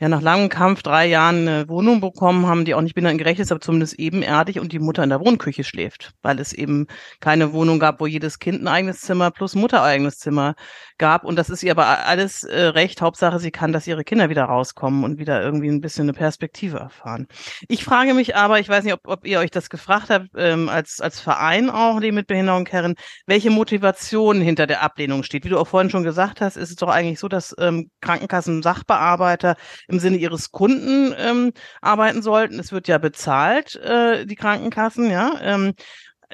ja 0.00 0.08
nach 0.08 0.20
langem 0.20 0.48
Kampf 0.48 0.82
drei 0.82 1.06
Jahren 1.06 1.48
eine 1.48 1.68
Wohnung 1.68 2.00
bekommen 2.00 2.46
haben, 2.46 2.64
die 2.64 2.74
auch 2.74 2.80
nicht 2.80 2.94
behindertengerecht 2.94 3.40
ist, 3.40 3.52
aber 3.52 3.60
zumindest 3.60 3.98
ebenerdig 3.98 4.58
und 4.58 4.72
die 4.72 4.80
Mutter 4.80 5.04
in 5.04 5.10
der 5.10 5.20
Wohnküche 5.20 5.62
schläft, 5.62 6.12
weil 6.22 6.40
es 6.40 6.52
eben 6.52 6.86
keine 7.20 7.52
Wohnung 7.52 7.78
gab, 7.78 8.00
wo 8.00 8.06
jedes 8.06 8.40
Kind 8.40 8.62
ein 8.62 8.68
eigenes 8.68 9.00
Zimmer 9.00 9.30
plus 9.30 9.54
Mutter 9.54 9.82
eigenes 9.82 10.18
Zimmer 10.18 10.54
gab. 10.98 11.24
Und 11.24 11.36
das 11.36 11.48
ist 11.48 11.62
ihr 11.62 11.70
aber 11.70 12.06
alles 12.06 12.42
äh, 12.42 12.62
recht. 12.64 13.00
Hauptsache, 13.02 13.38
sie 13.38 13.52
kann, 13.52 13.72
dass 13.72 13.86
ihre 13.86 14.04
Kinder 14.04 14.28
wieder 14.28 14.44
rauskommen 14.44 15.04
und 15.04 15.18
wieder 15.18 15.42
irgendwie 15.42 15.68
ein 15.68 15.80
bisschen 15.80 16.04
eine 16.04 16.12
Perspektive 16.12 16.78
erfahren. 16.78 17.28
Ich 17.68 17.84
frage 17.84 18.14
mich 18.14 18.36
aber, 18.36 18.58
ich 18.58 18.68
weiß 18.68 18.84
nicht, 18.84 18.94
ob, 18.94 19.06
ob 19.06 19.26
ihr 19.26 19.38
euch 19.38 19.50
das 19.50 19.70
gefragt 19.70 20.10
habt, 20.10 20.28
ähm, 20.36 20.68
als, 20.68 21.00
als 21.00 21.20
Verein 21.20 21.70
auch, 21.70 22.00
die 22.00 22.12
mit 22.12 22.26
Behinderung 22.26 22.66
Herren, 22.66 22.94
welche 23.26 23.50
Motivation 23.50 24.40
hinter 24.40 24.66
der 24.66 24.82
Ablehnung 24.82 25.22
steht. 25.22 25.44
Wie 25.44 25.48
du 25.48 25.58
auch 25.58 25.68
vorhin 25.68 25.90
schon 25.90 26.02
gesagt 26.02 26.40
hast, 26.40 26.56
ist 26.56 26.70
es 26.70 26.76
doch 26.76 26.88
eigentlich 26.88 27.20
so, 27.20 27.28
dass 27.28 27.54
ähm, 27.58 27.90
Krankenkassen 28.00 28.62
Sachbearbeiter 28.62 29.56
im 29.94 30.00
Sinne 30.00 30.18
ihres 30.18 30.50
Kunden 30.50 31.14
ähm, 31.16 31.52
arbeiten 31.80 32.22
sollten. 32.22 32.58
Es 32.58 32.72
wird 32.72 32.88
ja 32.88 32.98
bezahlt, 32.98 33.76
äh, 33.76 34.26
die 34.26 34.36
Krankenkassen, 34.36 35.10
ja. 35.10 35.38
Ähm, 35.40 35.74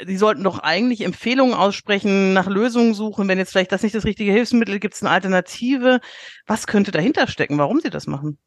die 0.07 0.17
sollten 0.17 0.45
doch 0.45 0.59
eigentlich 0.61 1.03
Empfehlungen 1.03 1.55
aussprechen, 1.55 2.33
nach 2.33 2.49
Lösungen 2.49 2.95
suchen. 2.95 3.29
Wenn 3.29 3.39
jetzt 3.39 3.53
vielleicht 3.53 3.73
das 3.73 3.83
nicht 3.83 3.95
das 3.95 4.05
richtige 4.05 4.33
Hilfsmittel 4.33 4.79
gibt, 4.79 4.95
es 4.95 5.03
eine 5.03 5.11
Alternative. 5.11 6.01
Was 6.47 6.67
könnte 6.67 6.91
dahinter 6.91 7.27
stecken, 7.27 7.59
warum 7.59 7.81
sie 7.81 7.91
das 7.91 8.07
machen? 8.07 8.39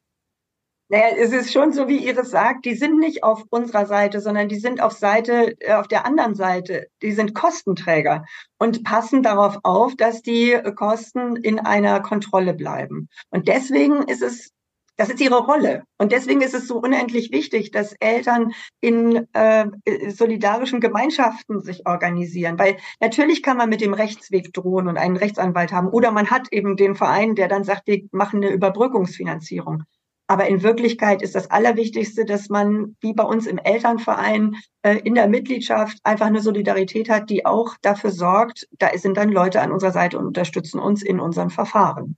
Naja, 0.90 1.16
es 1.18 1.32
ist 1.32 1.52
schon 1.52 1.72
so, 1.72 1.88
wie 1.88 2.06
Iris 2.08 2.30
sagt, 2.30 2.66
die 2.66 2.76
sind 2.76 3.00
nicht 3.00 3.24
auf 3.24 3.46
unserer 3.50 3.86
Seite, 3.86 4.20
sondern 4.20 4.48
die 4.48 4.60
sind 4.60 4.82
auf 4.82 4.92
Seite, 4.94 5.56
äh, 5.60 5.74
auf 5.74 5.88
der 5.88 6.06
anderen 6.06 6.36
Seite. 6.36 6.88
Die 7.02 7.14
sind 7.14 7.34
Kostenträger 7.34 8.26
und 8.60 8.84
passen 8.84 9.24
darauf 9.24 9.58
auf, 9.64 9.96
dass 9.96 10.22
die 10.22 10.56
Kosten 10.76 11.36
in 11.38 11.60
einer 11.60 12.00
Kontrolle 12.02 12.54
bleiben. 12.54 13.10
Und 13.30 13.48
deswegen 13.48 14.04
ist 14.04 14.22
es 14.22 14.52
das 14.96 15.10
ist 15.10 15.22
ihre 15.22 15.40
Rolle. 15.40 15.84
Und 15.98 16.12
deswegen 16.12 16.42
ist 16.42 16.54
es 16.54 16.68
so 16.68 16.78
unendlich 16.78 17.32
wichtig, 17.32 17.72
dass 17.72 17.96
Eltern 18.00 18.54
in 18.80 19.28
äh, 19.34 19.66
solidarischen 20.10 20.80
Gemeinschaften 20.80 21.62
sich 21.62 21.88
organisieren. 21.88 22.60
Weil 22.60 22.78
natürlich 23.00 23.42
kann 23.42 23.58
man 23.58 23.70
mit 23.70 23.82
dem 23.82 23.94
Rechtsweg 23.94 24.54
drohen 24.54 24.88
und 24.88 24.98
einen 24.98 25.18
Rechtsanwalt 25.18 25.72
haben. 25.72 25.90
Oder 25.90 26.12
man 26.12 26.30
hat 26.30 26.48
eben 26.52 26.76
den 26.78 26.96
Verein, 26.96 27.36
der 27.36 27.48
dann 27.48 27.64
sagt, 27.64 27.88
wir 27.88 28.02
machen 28.12 28.44
eine 28.44 28.54
Überbrückungsfinanzierung. 28.54 29.84
Aber 30.28 30.48
in 30.48 30.64
Wirklichkeit 30.64 31.22
ist 31.22 31.36
das 31.36 31.52
Allerwichtigste, 31.52 32.24
dass 32.26 32.50
man, 32.50 32.96
wie 33.02 33.14
bei 33.14 33.24
uns 33.24 33.46
im 33.46 33.58
Elternverein, 33.58 34.56
äh, 34.84 34.98
in 35.04 35.16
der 35.16 35.28
Mitgliedschaft 35.28 35.98
einfach 36.04 36.28
eine 36.28 36.42
Solidarität 36.42 37.10
hat, 37.10 37.30
die 37.30 37.46
auch 37.46 37.76
dafür 37.82 38.12
sorgt, 38.12 38.68
da 38.80 38.90
sind 38.98 39.18
dann 39.18 39.30
Leute 39.30 39.62
an 39.62 39.72
unserer 39.72 39.92
Seite 39.92 40.18
und 40.18 40.28
unterstützen 40.28 40.80
uns 40.80 41.04
in 41.04 41.20
unseren 41.20 41.50
Verfahren. 41.50 42.18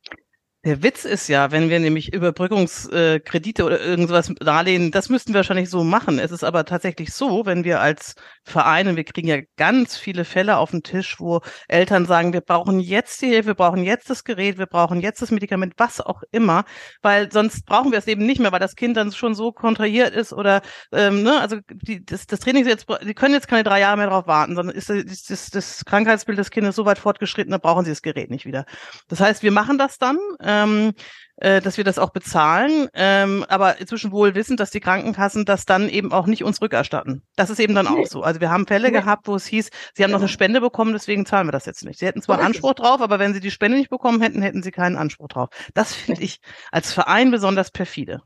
Der 0.65 0.81
Witz 0.81 1.05
ist 1.05 1.27
ja, 1.27 1.51
wenn 1.51 1.69
wir 1.69 1.79
nämlich 1.79 2.11
Überbrückungskredite 2.11 3.63
oder 3.63 3.79
irgendwas 3.79 4.33
darlehen, 4.39 4.89
das 4.89 5.09
müssten 5.09 5.31
wir 5.33 5.37
wahrscheinlich 5.37 5.69
so 5.69 5.83
machen. 5.83 6.17
Es 6.17 6.31
ist 6.31 6.43
aber 6.43 6.65
tatsächlich 6.65 7.13
so, 7.13 7.45
wenn 7.45 7.63
wir 7.63 7.81
als 7.81 8.15
Vereinen, 8.45 8.95
wir 8.95 9.03
kriegen 9.03 9.27
ja 9.27 9.39
ganz 9.57 9.97
viele 9.97 10.23
Fälle 10.23 10.57
auf 10.57 10.71
den 10.71 10.83
Tisch, 10.83 11.19
wo 11.19 11.41
Eltern 11.67 12.05
sagen, 12.05 12.31
wir 12.31 12.41
brauchen 12.41 12.79
jetzt 12.79 13.21
die 13.21 13.27
Hilfe, 13.27 13.47
wir 13.47 13.55
brauchen 13.55 13.83
jetzt 13.83 14.09
das 14.09 14.23
Gerät, 14.23 14.59
wir 14.59 14.67
brauchen 14.67 15.01
jetzt 15.01 15.21
das 15.21 15.31
Medikament, 15.31 15.73
was 15.77 15.99
auch 15.99 16.21
immer, 16.31 16.63
weil 17.01 17.31
sonst 17.31 17.65
brauchen 17.65 17.91
wir 17.91 17.97
es 17.97 18.07
eben 18.07 18.25
nicht 18.25 18.39
mehr, 18.39 18.51
weil 18.51 18.59
das 18.59 18.75
Kind 18.75 18.97
dann 18.97 19.11
schon 19.11 19.33
so 19.33 19.51
kontrahiert 19.51 20.13
ist 20.13 20.31
oder 20.31 20.61
ähm, 20.91 21.23
ne, 21.23 21.39
also 21.41 21.57
die, 21.71 22.05
das, 22.05 22.27
das 22.27 22.39
Training 22.39 22.67
jetzt, 22.67 22.85
die 23.03 23.15
können 23.15 23.33
jetzt 23.33 23.47
keine 23.47 23.63
drei 23.63 23.79
Jahre 23.79 23.97
mehr 23.97 24.07
darauf 24.07 24.27
warten, 24.27 24.55
sondern 24.55 24.75
ist 24.75 24.89
das, 24.89 25.23
das, 25.23 25.49
das 25.49 25.85
Krankheitsbild 25.85 26.37
des 26.37 26.51
Kindes 26.51 26.75
so 26.75 26.85
weit 26.85 26.99
fortgeschritten, 26.99 27.51
da 27.51 27.57
brauchen 27.57 27.83
sie 27.83 27.91
das 27.91 28.03
Gerät 28.03 28.29
nicht 28.29 28.45
wieder. 28.45 28.65
Das 29.07 29.19
heißt, 29.19 29.41
wir 29.41 29.51
machen 29.51 29.79
das 29.79 29.97
dann. 29.97 30.19
Ähm, 30.41 30.93
äh, 31.37 31.61
dass 31.61 31.77
wir 31.77 31.83
das 31.83 31.99
auch 31.99 32.11
bezahlen, 32.11 32.87
ähm, 32.93 33.45
aber 33.49 33.79
inzwischen 33.79 34.11
wohl 34.11 34.35
wissend, 34.35 34.59
dass 34.59 34.71
die 34.71 34.79
Krankenkassen 34.79 35.45
das 35.45 35.65
dann 35.65 35.89
eben 35.89 36.13
auch 36.13 36.27
nicht 36.27 36.43
uns 36.43 36.61
rückerstatten. 36.61 37.23
Das 37.35 37.49
ist 37.49 37.59
eben 37.59 37.75
dann 37.75 37.87
auch 37.87 38.05
so. 38.05 38.23
Also 38.23 38.39
wir 38.39 38.49
haben 38.49 38.67
Fälle 38.67 38.87
nee. 38.87 38.97
gehabt, 38.99 39.27
wo 39.27 39.35
es 39.35 39.45
hieß, 39.45 39.69
sie 39.93 40.03
haben 40.03 40.11
noch 40.11 40.19
eine 40.19 40.27
Spende 40.27 40.61
bekommen, 40.61 40.93
deswegen 40.93 41.25
zahlen 41.25 41.47
wir 41.47 41.51
das 41.51 41.65
jetzt 41.65 41.83
nicht. 41.83 41.99
Sie 41.99 42.05
hätten 42.05 42.21
zwar 42.21 42.39
Anspruch 42.39 42.73
drauf, 42.73 43.01
aber 43.01 43.19
wenn 43.19 43.33
sie 43.33 43.39
die 43.39 43.51
Spende 43.51 43.77
nicht 43.77 43.89
bekommen 43.89 44.21
hätten, 44.21 44.41
hätten 44.41 44.63
sie 44.63 44.71
keinen 44.71 44.95
Anspruch 44.95 45.27
drauf. 45.27 45.49
Das 45.73 45.93
finde 45.93 46.21
ich 46.21 46.39
als 46.71 46.93
Verein 46.93 47.31
besonders 47.31 47.71
perfide. 47.71 48.21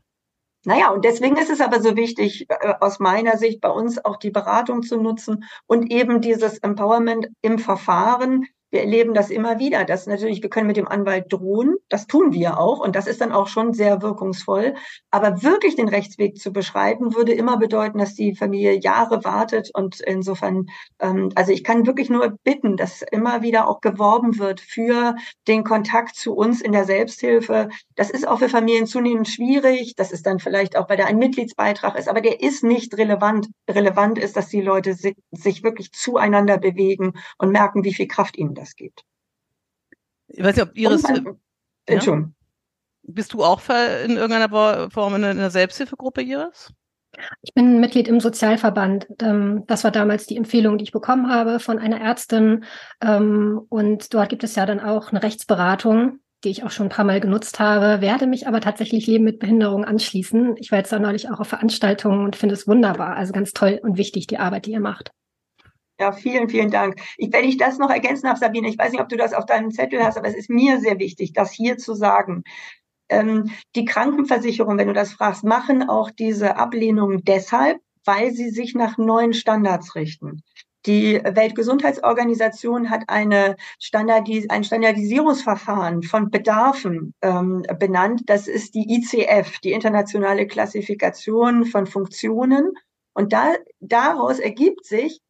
Naja, 0.64 0.90
und 0.90 1.04
deswegen 1.04 1.38
ist 1.38 1.48
es 1.48 1.60
aber 1.60 1.80
so 1.80 1.96
wichtig, 1.96 2.46
äh, 2.50 2.74
aus 2.80 2.98
meiner 3.00 3.38
Sicht 3.38 3.62
bei 3.62 3.70
uns 3.70 4.04
auch 4.04 4.18
die 4.18 4.30
Beratung 4.30 4.82
zu 4.82 5.00
nutzen 5.00 5.44
und 5.66 5.90
eben 5.90 6.20
dieses 6.20 6.58
Empowerment 6.58 7.28
im 7.40 7.58
Verfahren, 7.58 8.46
wir 8.70 8.80
erleben 8.80 9.14
das 9.14 9.30
immer 9.30 9.58
wieder, 9.58 9.84
dass 9.84 10.06
natürlich, 10.06 10.42
wir 10.42 10.50
können 10.50 10.66
mit 10.66 10.76
dem 10.76 10.88
Anwalt 10.88 11.32
drohen, 11.32 11.76
das 11.88 12.06
tun 12.06 12.32
wir 12.32 12.58
auch 12.58 12.80
und 12.80 12.94
das 12.96 13.06
ist 13.06 13.20
dann 13.20 13.32
auch 13.32 13.48
schon 13.48 13.72
sehr 13.72 14.02
wirkungsvoll. 14.02 14.74
Aber 15.10 15.42
wirklich 15.42 15.76
den 15.76 15.88
Rechtsweg 15.88 16.38
zu 16.38 16.52
beschreiten, 16.52 17.14
würde 17.14 17.32
immer 17.32 17.58
bedeuten, 17.58 17.98
dass 17.98 18.14
die 18.14 18.34
Familie 18.34 18.78
Jahre 18.78 19.24
wartet 19.24 19.70
und 19.74 20.00
insofern, 20.00 20.66
ähm, 21.00 21.30
also 21.34 21.52
ich 21.52 21.64
kann 21.64 21.86
wirklich 21.86 22.10
nur 22.10 22.36
bitten, 22.44 22.76
dass 22.76 23.02
immer 23.02 23.42
wieder 23.42 23.68
auch 23.68 23.80
geworben 23.80 24.38
wird 24.38 24.60
für 24.60 25.16
den 25.48 25.64
Kontakt 25.64 26.14
zu 26.14 26.34
uns 26.34 26.60
in 26.60 26.72
der 26.72 26.84
Selbsthilfe. 26.84 27.68
Das 27.96 28.10
ist 28.10 28.26
auch 28.26 28.38
für 28.38 28.48
Familien 28.48 28.86
zunehmend 28.86 29.28
schwierig. 29.28 29.94
Das 29.96 30.12
ist 30.12 30.26
dann 30.26 30.38
vielleicht 30.38 30.76
auch, 30.76 30.88
weil 30.88 30.96
da 30.96 31.06
ein 31.06 31.18
Mitgliedsbeitrag 31.18 31.96
ist, 31.98 32.08
aber 32.08 32.20
der 32.20 32.40
ist 32.40 32.62
nicht 32.62 32.96
relevant. 32.96 33.48
Relevant 33.68 34.18
ist, 34.18 34.36
dass 34.36 34.48
die 34.48 34.60
Leute 34.60 34.94
sich, 34.94 35.62
wirklich 35.62 35.92
zueinander 35.92 36.58
bewegen 36.58 37.14
und 37.36 37.50
merken, 37.50 37.84
wie 37.84 37.92
viel 37.92 38.06
Kraft 38.06 38.38
ihnen 38.38 38.54
das 38.60 38.74
gibt. 38.74 39.02
Ich 40.28 40.42
weiß 40.42 40.56
nicht, 40.56 40.66
ob 40.66 40.76
Iris. 40.76 41.02
Dann, 41.02 41.40
äh, 41.86 41.98
ja? 41.98 42.30
Bist 43.02 43.32
du 43.32 43.42
auch 43.42 43.60
in 44.04 44.16
irgendeiner 44.16 44.90
Form 44.90 45.14
in 45.14 45.24
einer 45.24 45.50
Selbsthilfegruppe, 45.50 46.22
Iris? 46.22 46.72
Ich 47.42 47.52
bin 47.54 47.80
Mitglied 47.80 48.08
im 48.08 48.20
Sozialverband. 48.20 49.08
Ähm, 49.20 49.64
das 49.66 49.84
war 49.84 49.90
damals 49.90 50.26
die 50.26 50.36
Empfehlung, 50.36 50.78
die 50.78 50.84
ich 50.84 50.92
bekommen 50.92 51.30
habe 51.30 51.58
von 51.58 51.78
einer 51.78 52.00
Ärztin. 52.00 52.64
Ähm, 53.02 53.60
und 53.68 54.14
dort 54.14 54.28
gibt 54.28 54.44
es 54.44 54.54
ja 54.54 54.66
dann 54.66 54.80
auch 54.80 55.10
eine 55.10 55.22
Rechtsberatung, 55.22 56.20
die 56.44 56.50
ich 56.50 56.62
auch 56.62 56.70
schon 56.70 56.86
ein 56.86 56.90
paar 56.90 57.04
Mal 57.04 57.20
genutzt 57.20 57.58
habe, 57.58 58.00
werde 58.00 58.26
mich 58.26 58.46
aber 58.46 58.60
tatsächlich 58.60 59.06
Leben 59.06 59.24
mit 59.24 59.40
Behinderung 59.40 59.84
anschließen. 59.84 60.56
Ich 60.58 60.70
war 60.70 60.78
jetzt 60.78 60.92
da 60.92 60.98
neulich 60.98 61.30
auch 61.30 61.40
auf 61.40 61.48
Veranstaltungen 61.48 62.24
und 62.24 62.36
finde 62.36 62.54
es 62.54 62.68
wunderbar. 62.68 63.16
Also 63.16 63.32
ganz 63.32 63.52
toll 63.52 63.80
und 63.82 63.98
wichtig, 63.98 64.26
die 64.26 64.38
Arbeit, 64.38 64.66
die 64.66 64.72
ihr 64.72 64.80
macht. 64.80 65.10
Ja, 66.00 66.12
vielen, 66.12 66.48
vielen 66.48 66.70
Dank. 66.70 66.98
Ich, 67.18 67.30
wenn 67.30 67.44
ich 67.44 67.58
das 67.58 67.76
noch 67.76 67.90
ergänzen 67.90 68.26
darf, 68.26 68.38
Sabine, 68.38 68.68
ich 68.70 68.78
weiß 68.78 68.90
nicht, 68.92 69.02
ob 69.02 69.10
du 69.10 69.18
das 69.18 69.34
auf 69.34 69.44
deinem 69.44 69.70
Zettel 69.70 70.02
hast, 70.02 70.16
aber 70.16 70.28
es 70.28 70.34
ist 70.34 70.48
mir 70.48 70.80
sehr 70.80 70.98
wichtig, 70.98 71.34
das 71.34 71.52
hier 71.52 71.76
zu 71.76 71.92
sagen. 71.94 72.42
Ähm, 73.10 73.50
die 73.76 73.84
Krankenversicherung, 73.84 74.78
wenn 74.78 74.88
du 74.88 74.94
das 74.94 75.12
fragst, 75.12 75.44
machen 75.44 75.86
auch 75.86 76.10
diese 76.10 76.56
Ablehnung 76.56 77.22
deshalb, 77.24 77.80
weil 78.06 78.30
sie 78.30 78.48
sich 78.48 78.74
nach 78.74 78.96
neuen 78.96 79.34
Standards 79.34 79.94
richten. 79.94 80.42
Die 80.86 81.20
Weltgesundheitsorganisation 81.22 82.88
hat 82.88 83.04
eine 83.08 83.56
Standardis 83.78 84.48
ein 84.48 84.64
Standardisierungsverfahren 84.64 86.02
von 86.02 86.30
Bedarfen 86.30 87.12
ähm, 87.20 87.62
benannt. 87.78 88.22
Das 88.24 88.48
ist 88.48 88.74
die 88.74 88.86
ICF, 88.94 89.58
die 89.58 89.72
internationale 89.72 90.46
Klassifikation 90.46 91.66
von 91.66 91.86
Funktionen. 91.86 92.72
Und 93.12 93.34
da, 93.34 93.52
daraus 93.80 94.38
ergibt 94.38 94.86
sich, 94.86 95.20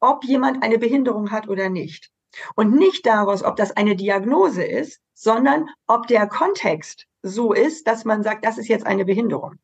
ob 0.00 0.24
jemand 0.24 0.62
eine 0.62 0.78
Behinderung 0.78 1.30
hat 1.30 1.48
oder 1.48 1.68
nicht. 1.68 2.10
Und 2.54 2.74
nicht 2.74 3.06
daraus, 3.06 3.42
ob 3.42 3.56
das 3.56 3.76
eine 3.76 3.96
Diagnose 3.96 4.64
ist, 4.64 5.00
sondern 5.14 5.68
ob 5.86 6.06
der 6.06 6.26
Kontext 6.26 7.06
so 7.22 7.52
ist, 7.52 7.86
dass 7.86 8.04
man 8.04 8.22
sagt, 8.22 8.44
das 8.44 8.58
ist 8.58 8.68
jetzt 8.68 8.86
eine 8.86 9.04
Behinderung. 9.04 9.56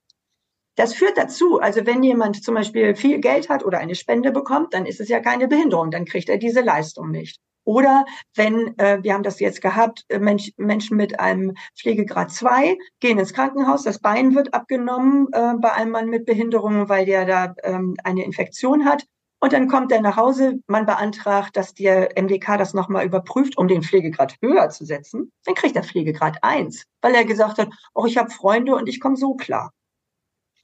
Das 0.76 0.92
führt 0.92 1.16
dazu, 1.16 1.58
also 1.58 1.86
wenn 1.86 2.02
jemand 2.02 2.44
zum 2.44 2.54
Beispiel 2.54 2.94
viel 2.94 3.18
Geld 3.20 3.48
hat 3.48 3.64
oder 3.64 3.78
eine 3.78 3.94
Spende 3.94 4.30
bekommt, 4.30 4.74
dann 4.74 4.84
ist 4.84 5.00
es 5.00 5.08
ja 5.08 5.20
keine 5.20 5.48
Behinderung, 5.48 5.90
dann 5.90 6.04
kriegt 6.04 6.28
er 6.28 6.36
diese 6.36 6.60
Leistung 6.60 7.10
nicht. 7.10 7.40
Oder 7.64 8.04
wenn, 8.36 8.78
äh, 8.78 9.02
wir 9.02 9.14
haben 9.14 9.24
das 9.24 9.40
jetzt 9.40 9.60
gehabt, 9.60 10.04
äh, 10.08 10.20
Mensch, 10.20 10.52
Menschen 10.56 10.96
mit 10.96 11.18
einem 11.18 11.54
Pflegegrad 11.76 12.30
2 12.30 12.78
gehen 13.00 13.18
ins 13.18 13.32
Krankenhaus, 13.32 13.82
das 13.82 13.98
Bein 13.98 14.36
wird 14.36 14.54
abgenommen 14.54 15.26
äh, 15.32 15.54
bei 15.58 15.72
einem 15.72 15.90
Mann 15.90 16.08
mit 16.08 16.26
Behinderung, 16.26 16.88
weil 16.88 17.06
der 17.06 17.24
da 17.24 17.54
ähm, 17.64 17.96
eine 18.04 18.24
Infektion 18.24 18.84
hat. 18.84 19.04
Und 19.38 19.52
dann 19.52 19.68
kommt 19.68 19.92
er 19.92 20.00
nach 20.00 20.16
Hause, 20.16 20.60
man 20.66 20.86
beantragt, 20.86 21.56
dass 21.56 21.74
der 21.74 22.10
MDK 22.20 22.56
das 22.56 22.72
nochmal 22.72 23.04
überprüft, 23.04 23.58
um 23.58 23.68
den 23.68 23.82
Pflegegrad 23.82 24.36
höher 24.40 24.70
zu 24.70 24.84
setzen. 24.86 25.30
Dann 25.44 25.54
kriegt 25.54 25.76
er 25.76 25.84
Pflegegrad 25.84 26.38
1, 26.42 26.84
weil 27.02 27.14
er 27.14 27.24
gesagt 27.24 27.58
hat, 27.58 27.68
oh, 27.94 28.06
ich 28.06 28.16
habe 28.16 28.30
Freunde 28.30 28.74
und 28.74 28.88
ich 28.88 28.98
komme 28.98 29.16
so 29.16 29.34
klar. 29.34 29.72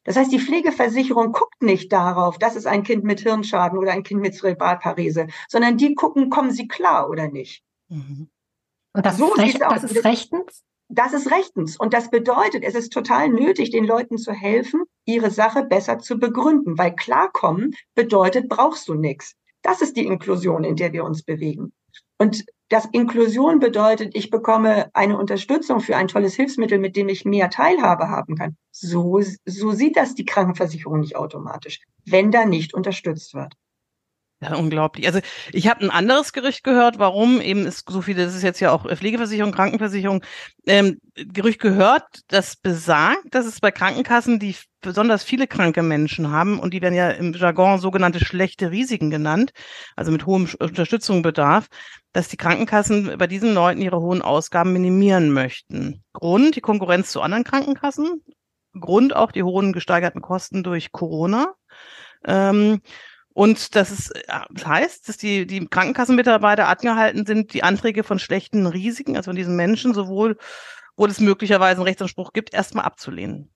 Das 0.05 0.17
heißt, 0.17 0.33
die 0.33 0.41
Pflegeversicherung 0.41 1.33
guckt 1.33 1.63
nicht 1.63 1.93
darauf, 1.93 2.39
das 2.39 2.57
ist 2.57 2.67
ein 2.67 2.83
Kind 2.83 3.05
mit 3.05 3.21
Hirnschaden 3.21 3.79
oder 3.79 3.93
ein 3.93 4.03
Kind 4.03 4.21
mit 4.21 4.35
Zerebralparese, 4.35 5.29
sondern 5.49 5.77
die 5.77 5.95
gucken, 5.95 6.29
kommen 6.29 6.51
sie 6.51 6.67
klar 6.67 7.09
oder 7.09 7.29
nicht. 7.29 7.63
Mhm. 7.89 8.29
Und 8.95 9.07
das, 9.07 9.17
so 9.17 9.35
ist, 9.35 9.39
recht, 9.41 9.61
das 9.61 9.85
ist 9.85 10.05
rechtens? 10.05 10.65
Das 10.95 11.15
ist 11.15 11.31
rechtens. 11.31 11.79
Und 11.79 11.95
das 11.95 12.11
bedeutet, 12.11 12.65
es 12.65 12.75
ist 12.75 12.93
total 12.93 13.31
nötig, 13.31 13.71
den 13.71 13.87
Leuten 13.87 14.19
zu 14.19 14.31
helfen, 14.31 14.83
ihre 15.07 15.31
Sache 15.31 15.65
besser 15.65 15.99
zu 15.99 16.19
begründen, 16.19 16.77
weil 16.77 16.95
klarkommen 16.95 17.75
bedeutet, 17.95 18.51
brauchst 18.51 18.89
du 18.89 18.95
nichts. 18.95 19.35
Das 19.63 19.81
ist 19.81 19.97
die 19.97 20.05
Inklusion, 20.05 20.65
in 20.65 20.77
der 20.77 20.93
wir 20.93 21.05
uns 21.05 21.23
bewegen. 21.23 21.73
Und 22.19 22.45
das 22.69 22.87
Inklusion 22.93 23.59
bedeutet, 23.59 24.15
ich 24.15 24.29
bekomme 24.29 24.91
eine 24.93 25.17
Unterstützung 25.19 25.81
für 25.81 25.97
ein 25.97 26.09
tolles 26.09 26.35
Hilfsmittel, 26.35 26.79
mit 26.79 26.95
dem 26.95 27.09
ich 27.09 27.25
mehr 27.25 27.49
Teilhabe 27.49 28.11
haben 28.11 28.37
kann. 28.37 28.59
So, 28.71 29.23
so 29.47 29.73
sieht 29.73 29.97
das 29.97 30.15
die 30.15 30.27
Krankenversicherung 30.27 31.01
nicht 31.01 31.17
automatisch, 31.17 31.81
wenn 32.05 32.31
da 32.31 32.45
nicht 32.45 32.75
unterstützt 32.75 33.33
wird. 33.33 33.55
Ja, 34.43 34.57
unglaublich. 34.57 35.07
Also 35.07 35.21
ich 35.53 35.69
habe 35.69 35.83
ein 35.83 35.91
anderes 35.91 36.33
Gerücht 36.33 36.65
gehört, 36.65 36.99
warum 36.99 37.41
eben 37.41 37.65
ist 37.65 37.89
so 37.89 38.03
viele, 38.03 38.25
das 38.25 38.35
ist 38.35 38.43
jetzt 38.43 38.59
ja 38.59 38.73
auch 38.73 38.91
Pflegeversicherung, 38.91 39.53
Krankenversicherung, 39.53 40.25
ähm, 40.67 40.99
Gerücht 41.15 41.61
gehört, 41.61 42.03
das 42.27 42.57
besagt, 42.57 43.23
dass 43.31 43.47
es 43.47 43.61
bei 43.61 43.71
Krankenkassen, 43.71 44.41
die 44.41 44.57
besonders 44.81 45.23
viele 45.23 45.47
kranke 45.47 45.85
Menschen 45.85 46.33
haben, 46.33 46.59
und 46.59 46.75
die 46.75 46.83
werden 46.83 46.95
ja 46.95 47.11
im 47.11 47.33
Jargon 47.35 47.79
sogenannte 47.79 48.19
schlechte 48.25 48.73
Risiken 48.73 49.11
genannt, 49.11 49.53
also 49.95 50.11
mit 50.11 50.27
hohem 50.27 50.49
Unterstützungsbedarf, 50.59 51.69
dass 52.13 52.27
die 52.27 52.37
Krankenkassen 52.37 53.17
bei 53.19 53.29
diesen 53.29 53.55
Leuten 53.55 53.81
ihre 53.81 54.01
hohen 54.01 54.23
Ausgaben 54.23 54.73
minimieren 54.73 55.31
möchten. 55.31 56.03
Grund, 56.15 56.57
die 56.57 56.61
Konkurrenz 56.61 57.13
zu 57.13 57.21
anderen 57.21 57.45
Krankenkassen, 57.45 58.25
Grund 58.81 59.15
auch 59.15 59.31
die 59.31 59.45
hohen 59.45 59.73
gesteigerten 59.73 60.21
Kosten 60.21 60.65
durch 60.65 60.91
Corona. 60.91 61.55
Ähm, 62.25 62.81
und 63.35 63.75
das, 63.77 63.91
ist, 63.91 64.13
das 64.51 64.67
heißt, 64.67 65.09
dass 65.09 65.17
die, 65.17 65.47
die 65.47 65.67
Krankenkassenmitarbeiter 65.67 66.69
angehalten 66.69 67.27
sind, 67.27 67.55
die 67.55 67.63
Anträge 67.63 68.05
von 68.05 68.19
schlechten 68.19 68.67
Risiken, 68.67 69.17
also 69.17 69.31
von 69.31 69.37
diesen 69.37 69.57
Menschen, 69.57 69.95
sowohl 69.95 70.37
wo 70.97 71.07
es 71.07 71.21
möglicherweise 71.21 71.79
einen 71.79 71.89
Rechtsanspruch 71.89 72.33
gibt, 72.33 72.53
erstmal 72.53 72.85
abzulehnen. 72.85 73.51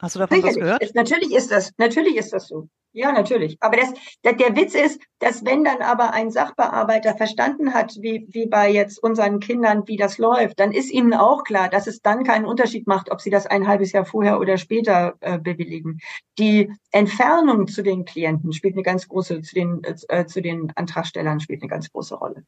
Hast 0.00 0.14
du 0.14 0.18
davon 0.18 0.36
Sicherlich. 0.36 0.56
was 0.56 0.78
gehört? 0.78 0.94
Natürlich 0.94 1.34
ist 1.34 1.50
das, 1.50 1.72
natürlich 1.76 2.16
ist 2.16 2.32
das 2.32 2.48
so. 2.48 2.68
Ja, 2.92 3.12
natürlich. 3.12 3.56
Aber 3.60 3.76
das, 3.76 3.92
der, 4.24 4.32
der 4.32 4.56
Witz 4.56 4.74
ist, 4.74 5.00
dass 5.20 5.44
wenn 5.44 5.62
dann 5.62 5.80
aber 5.82 6.12
ein 6.12 6.30
Sachbearbeiter 6.30 7.14
verstanden 7.14 7.72
hat, 7.72 7.96
wie, 8.00 8.26
wie 8.30 8.46
bei 8.46 8.70
jetzt 8.70 9.00
unseren 9.00 9.38
Kindern, 9.38 9.86
wie 9.86 9.96
das 9.96 10.18
läuft, 10.18 10.58
dann 10.58 10.72
ist 10.72 10.90
ihnen 10.90 11.14
auch 11.14 11.44
klar, 11.44 11.68
dass 11.68 11.86
es 11.86 12.00
dann 12.00 12.24
keinen 12.24 12.46
Unterschied 12.46 12.88
macht, 12.88 13.12
ob 13.12 13.20
sie 13.20 13.30
das 13.30 13.46
ein 13.46 13.68
halbes 13.68 13.92
Jahr 13.92 14.06
vorher 14.06 14.40
oder 14.40 14.56
später 14.56 15.14
äh, 15.20 15.38
bewilligen. 15.38 16.00
Die 16.38 16.72
Entfernung 16.90 17.68
zu 17.68 17.82
den 17.82 18.04
Klienten 18.04 18.52
spielt 18.52 18.74
eine 18.74 18.82
ganz 18.82 19.06
große, 19.06 19.42
zu 19.42 19.54
den, 19.54 19.82
äh, 19.84 20.26
zu 20.26 20.40
den 20.40 20.72
Antragstellern 20.74 21.38
spielt 21.38 21.62
eine 21.62 21.70
ganz 21.70 21.92
große 21.92 22.16
Rolle. 22.16 22.44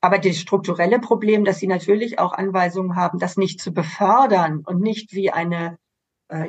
Aber 0.00 0.18
das 0.18 0.38
strukturelle 0.38 1.00
Problem, 1.00 1.44
dass 1.44 1.58
sie 1.58 1.66
natürlich 1.66 2.18
auch 2.18 2.32
Anweisungen 2.32 2.96
haben, 2.96 3.18
das 3.18 3.36
nicht 3.36 3.60
zu 3.60 3.72
befördern 3.72 4.62
und 4.64 4.80
nicht 4.80 5.12
wie 5.12 5.30
eine 5.30 5.66
äh, 5.72 5.76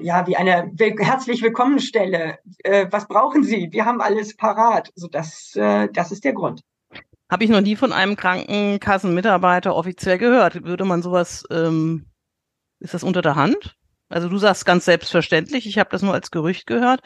ja, 0.01 0.25
wie 0.27 0.37
eine 0.37 0.71
herzlich 0.77 1.41
Willkommenstelle. 1.41 2.39
Äh, 2.59 2.87
was 2.89 3.07
brauchen 3.07 3.43
Sie? 3.43 3.69
Wir 3.71 3.85
haben 3.85 4.01
alles 4.01 4.35
parat. 4.35 4.91
So, 4.95 5.07
das, 5.07 5.55
äh, 5.55 5.89
das 5.91 6.11
ist 6.11 6.23
der 6.23 6.33
Grund. 6.33 6.61
Habe 7.29 7.43
ich 7.43 7.49
noch 7.49 7.61
nie 7.61 7.75
von 7.75 7.91
einem 7.91 8.15
Krankenkassenmitarbeiter 8.15 9.75
offiziell 9.75 10.17
gehört. 10.17 10.63
Würde 10.63 10.85
man 10.85 11.01
sowas, 11.01 11.43
ähm, 11.49 12.05
ist 12.79 12.93
das 12.93 13.03
unter 13.03 13.21
der 13.21 13.35
Hand? 13.35 13.75
Also 14.09 14.29
du 14.29 14.37
sagst 14.37 14.65
ganz 14.65 14.85
selbstverständlich, 14.85 15.65
ich 15.65 15.79
habe 15.79 15.89
das 15.89 16.03
nur 16.03 16.13
als 16.13 16.29
Gerücht 16.29 16.67
gehört. 16.67 17.01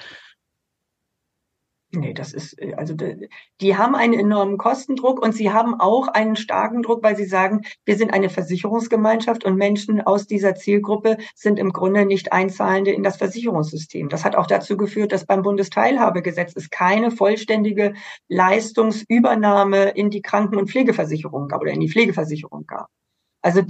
Nee, 1.92 2.14
das 2.14 2.34
ist, 2.34 2.62
äh, 2.62 2.74
also 2.76 2.96
die 3.62 3.78
haben 3.78 3.96
einen 3.96 4.14
enormen 4.14 4.58
Kostendruck 4.58 5.22
und 5.22 5.34
sie 5.34 5.52
haben 5.52 5.80
auch 5.80 6.10
einen 6.10 6.36
starken 6.36 6.82
Druck, 6.82 7.02
weil 7.02 7.16
sie 7.16 7.26
sagen, 7.26 7.62
wir 7.86 7.96
sind 7.96 8.12
eine 8.14 8.30
Versicherungsgemeinschaft 8.30 9.46
und 9.46 9.56
Menschen 9.56 10.02
aus 10.02 10.28
dieser 10.28 10.56
Zielgruppe 10.56 11.18
sind 11.34 11.58
im 11.58 11.72
Grunde 11.72 12.06
nicht 12.06 12.34
Einzahlende 12.34 12.92
in 12.92 13.04
das 13.04 13.16
Versicherungssystem. 13.18 14.10
Das 14.10 14.26
hat 14.26 14.36
auch 14.36 14.48
dazu 14.48 14.76
geführt, 14.76 15.14
dass 15.14 15.26
beim 15.26 15.44
Bundesteilhabegesetz 15.44 16.54
es 16.58 16.70
keine 16.70 17.10
vollständige 17.10 17.94
Leistungsübernahme 18.28 19.92
in 19.92 20.10
die 20.10 20.22
Kranken- 20.22 20.58
und 20.58 20.70
Pflegeversicherung 20.70 21.48
gab 21.48 21.62
oder 21.62 21.72
in 21.72 21.80
die 21.80 21.90
Pflegeversicherung 21.90 22.66
gab. 22.68 22.90
Also 23.48 23.62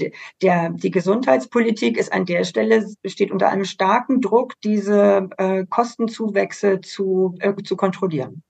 der, 0.42 0.72
die 0.72 0.90
Gesundheitspolitik 0.90 1.98
ist 1.98 2.12
an 2.12 2.26
der 2.26 2.46
Stelle, 2.46 2.92
steht 3.06 3.30
unter 3.30 3.50
einem 3.50 3.64
starken 3.64 4.22
Druck, 4.22 4.60
diese 4.64 5.30
äh, 5.38 5.68
Kostenzuwächse 5.70 6.82
zu, 6.82 7.36
äh, 7.42 7.54
zu 7.62 7.78
kontrollieren. 7.78 8.42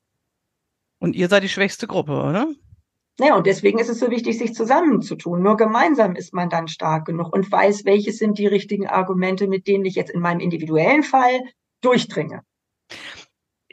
Und 1.00 1.18
ihr 1.18 1.28
seid 1.28 1.44
die 1.44 1.50
schwächste 1.50 1.86
Gruppe, 1.86 2.14
oder? 2.14 2.48
Ja, 3.20 3.36
und 3.36 3.46
deswegen 3.46 3.78
ist 3.78 3.90
es 3.90 4.00
so 4.00 4.10
wichtig, 4.10 4.38
sich 4.38 4.54
zusammenzutun. 4.54 5.44
Nur 5.44 5.58
gemeinsam 5.58 6.16
ist 6.16 6.34
man 6.34 6.50
dann 6.50 6.70
stark 6.70 7.04
genug 7.04 7.34
und 7.34 7.52
weiß, 7.52 7.84
welche 7.84 8.14
sind 8.14 8.38
die 8.38 8.48
richtigen 8.48 8.88
Argumente, 8.88 9.50
mit 9.50 9.68
denen 9.68 9.84
ich 9.84 9.96
jetzt 9.96 10.12
in 10.12 10.22
meinem 10.22 10.40
individuellen 10.40 11.04
Fall 11.04 11.42
durchdringe 11.82 12.42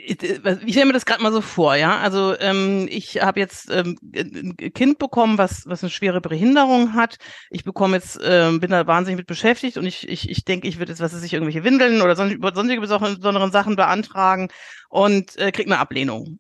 ich 0.06 0.72
stelle 0.72 0.86
mir 0.86 0.92
das 0.92 1.06
gerade 1.06 1.22
mal 1.22 1.32
so 1.32 1.40
vor, 1.40 1.74
ja. 1.76 1.98
Also 1.98 2.38
ähm, 2.38 2.86
ich 2.90 3.22
habe 3.22 3.40
jetzt 3.40 3.70
ähm, 3.70 3.96
ein 4.14 4.56
Kind 4.74 4.98
bekommen, 4.98 5.38
was 5.38 5.66
was 5.66 5.82
eine 5.82 5.90
schwere 5.90 6.20
Behinderung 6.20 6.94
hat. 6.94 7.16
Ich 7.50 7.64
bekomme 7.64 7.96
jetzt, 7.96 8.18
ähm, 8.22 8.60
bin 8.60 8.70
da 8.70 8.86
wahnsinnig 8.86 9.18
mit 9.18 9.26
beschäftigt 9.26 9.78
und 9.78 9.86
ich 9.86 10.08
ich 10.08 10.28
ich 10.28 10.44
denke, 10.44 10.68
ich 10.68 10.78
würde 10.78 10.92
jetzt 10.92 11.00
was 11.00 11.14
weiß 11.14 11.22
ich 11.22 11.32
irgendwelche 11.32 11.64
Windeln 11.64 12.02
oder 12.02 12.16
sonstige, 12.16 12.46
sonstige 12.54 12.80
besonderen 12.80 13.52
Sachen 13.52 13.76
beantragen 13.76 14.48
und 14.90 15.36
äh, 15.38 15.52
kriege 15.52 15.70
eine 15.70 15.80
Ablehnung. 15.80 16.38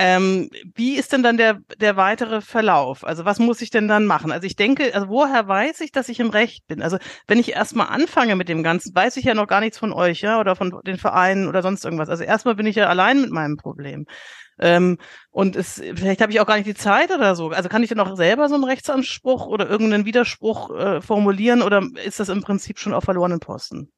Ähm, 0.00 0.48
wie 0.76 0.94
ist 0.96 1.12
denn 1.12 1.24
dann 1.24 1.36
der, 1.36 1.58
der 1.80 1.96
weitere 1.96 2.40
Verlauf? 2.40 3.04
Also 3.04 3.24
was 3.24 3.40
muss 3.40 3.60
ich 3.60 3.70
denn 3.70 3.88
dann 3.88 4.06
machen? 4.06 4.30
Also 4.30 4.46
ich 4.46 4.54
denke, 4.54 4.94
also 4.94 5.08
woher 5.08 5.48
weiß 5.48 5.80
ich, 5.80 5.90
dass 5.90 6.08
ich 6.08 6.20
im 6.20 6.30
Recht 6.30 6.68
bin? 6.68 6.82
Also 6.82 6.98
wenn 7.26 7.40
ich 7.40 7.54
erstmal 7.54 7.88
anfange 7.88 8.36
mit 8.36 8.48
dem 8.48 8.62
Ganzen, 8.62 8.94
weiß 8.94 9.16
ich 9.16 9.24
ja 9.24 9.34
noch 9.34 9.48
gar 9.48 9.58
nichts 9.58 9.76
von 9.76 9.92
euch, 9.92 10.20
ja, 10.20 10.38
oder 10.38 10.54
von 10.54 10.80
den 10.86 10.98
Vereinen 10.98 11.48
oder 11.48 11.62
sonst 11.62 11.84
irgendwas. 11.84 12.08
Also 12.08 12.22
erstmal 12.22 12.54
bin 12.54 12.66
ich 12.66 12.76
ja 12.76 12.86
allein 12.86 13.22
mit 13.22 13.32
meinem 13.32 13.56
Problem. 13.56 14.06
Ähm, 14.60 14.98
und 15.30 15.56
es, 15.56 15.82
vielleicht 15.96 16.20
habe 16.20 16.30
ich 16.30 16.38
auch 16.38 16.46
gar 16.46 16.56
nicht 16.56 16.68
die 16.68 16.74
Zeit 16.74 17.10
oder 17.10 17.34
so. 17.34 17.48
Also 17.48 17.68
kann 17.68 17.82
ich 17.82 17.88
denn 17.88 17.98
auch 17.98 18.16
selber 18.16 18.48
so 18.48 18.54
einen 18.54 18.64
Rechtsanspruch 18.64 19.48
oder 19.48 19.68
irgendeinen 19.68 20.04
Widerspruch 20.04 20.70
äh, 20.78 21.00
formulieren 21.00 21.60
oder 21.60 21.82
ist 22.04 22.20
das 22.20 22.28
im 22.28 22.42
Prinzip 22.42 22.78
schon 22.78 22.94
auf 22.94 23.02
verlorenen 23.02 23.40
Posten? 23.40 23.90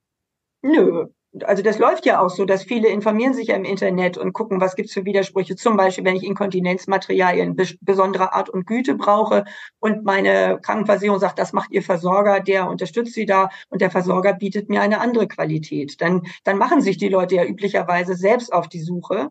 Nö, 0.63 1.09
also 1.45 1.63
das 1.63 1.79
läuft 1.79 2.07
ja 2.07 2.21
auch 2.21 2.31
so, 2.31 2.45
dass 2.45 2.65
viele 2.65 2.89
informieren 2.89 3.35
sich 3.35 3.49
ja 3.49 3.57
im 3.57 3.65
Internet 3.65 4.19
und 4.19 4.33
gucken, 4.33 4.61
was 4.61 4.75
gibt's 4.75 4.93
für 4.93 5.05
Widersprüche. 5.05 5.55
Zum 5.55 5.77
Beispiel, 5.77 6.05
wenn 6.05 6.17
ich 6.17 6.25
Inkontinenzmaterialien 6.25 7.57
besonderer 7.81 8.35
Art 8.35 8.49
und 8.49 8.67
Güte 8.67 8.97
brauche 8.97 9.45
und 9.79 10.05
meine 10.05 10.59
Krankenversicherung 10.61 11.21
sagt, 11.21 11.39
das 11.39 11.53
macht 11.53 11.71
ihr 11.71 11.83
Versorger, 11.83 12.41
der 12.41 12.69
unterstützt 12.69 13.15
sie 13.15 13.27
da 13.27 13.49
und 13.69 13.81
der 13.81 13.91
Versorger 13.91 14.33
bietet 14.33 14.69
mir 14.69 14.81
eine 14.81 15.01
andere 15.01 15.29
Qualität. 15.29 16.01
Dann, 16.01 16.23
dann 16.43 16.59
machen 16.59 16.81
sich 16.81 16.97
die 16.97 17.09
Leute 17.09 17.37
ja 17.37 17.45
üblicherweise 17.45 18.17
selbst 18.17 18.53
auf 18.53 18.69
die 18.69 18.81
Suche. 18.81 19.31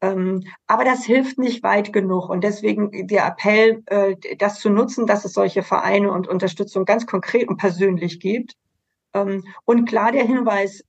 Ähm, 0.00 0.44
aber 0.66 0.84
das 0.84 1.04
hilft 1.04 1.38
nicht 1.38 1.62
weit 1.62 1.92
genug. 1.92 2.30
Und 2.30 2.42
deswegen 2.42 3.06
der 3.06 3.26
Appell, 3.26 3.82
äh, 3.86 4.16
das 4.38 4.60
zu 4.60 4.70
nutzen, 4.70 5.06
dass 5.06 5.24
es 5.24 5.34
solche 5.34 5.62
Vereine 5.62 6.10
und 6.10 6.26
Unterstützung 6.26 6.86
ganz 6.86 7.06
konkret 7.06 7.48
und 7.48 7.58
persönlich 7.58 8.18
gibt. 8.18 8.54
Ähm, 9.14 9.44
und 9.64 9.86
klar 9.86 10.12
der 10.12 10.24
Hinweis, 10.24 10.84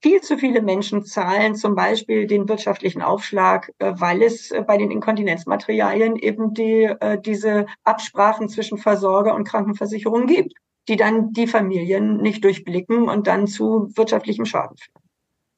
viel 0.00 0.20
zu 0.20 0.38
viele 0.38 0.62
Menschen 0.62 1.04
zahlen 1.04 1.54
zum 1.54 1.74
Beispiel 1.74 2.26
den 2.26 2.48
wirtschaftlichen 2.48 3.02
Aufschlag, 3.02 3.72
äh, 3.78 3.92
weil 3.96 4.22
es 4.22 4.50
äh, 4.50 4.62
bei 4.62 4.76
den 4.76 4.90
Inkontinenzmaterialien 4.90 6.16
eben 6.16 6.54
die, 6.54 6.84
äh, 6.84 7.20
diese 7.20 7.66
Absprachen 7.84 8.48
zwischen 8.48 8.78
Versorger 8.78 9.34
und 9.34 9.44
Krankenversicherung 9.44 10.26
gibt, 10.26 10.54
die 10.88 10.96
dann 10.96 11.32
die 11.32 11.46
Familien 11.46 12.18
nicht 12.18 12.44
durchblicken 12.44 13.08
und 13.08 13.26
dann 13.26 13.46
zu 13.46 13.90
wirtschaftlichem 13.96 14.44
Schaden 14.44 14.76
führen. 14.76 15.02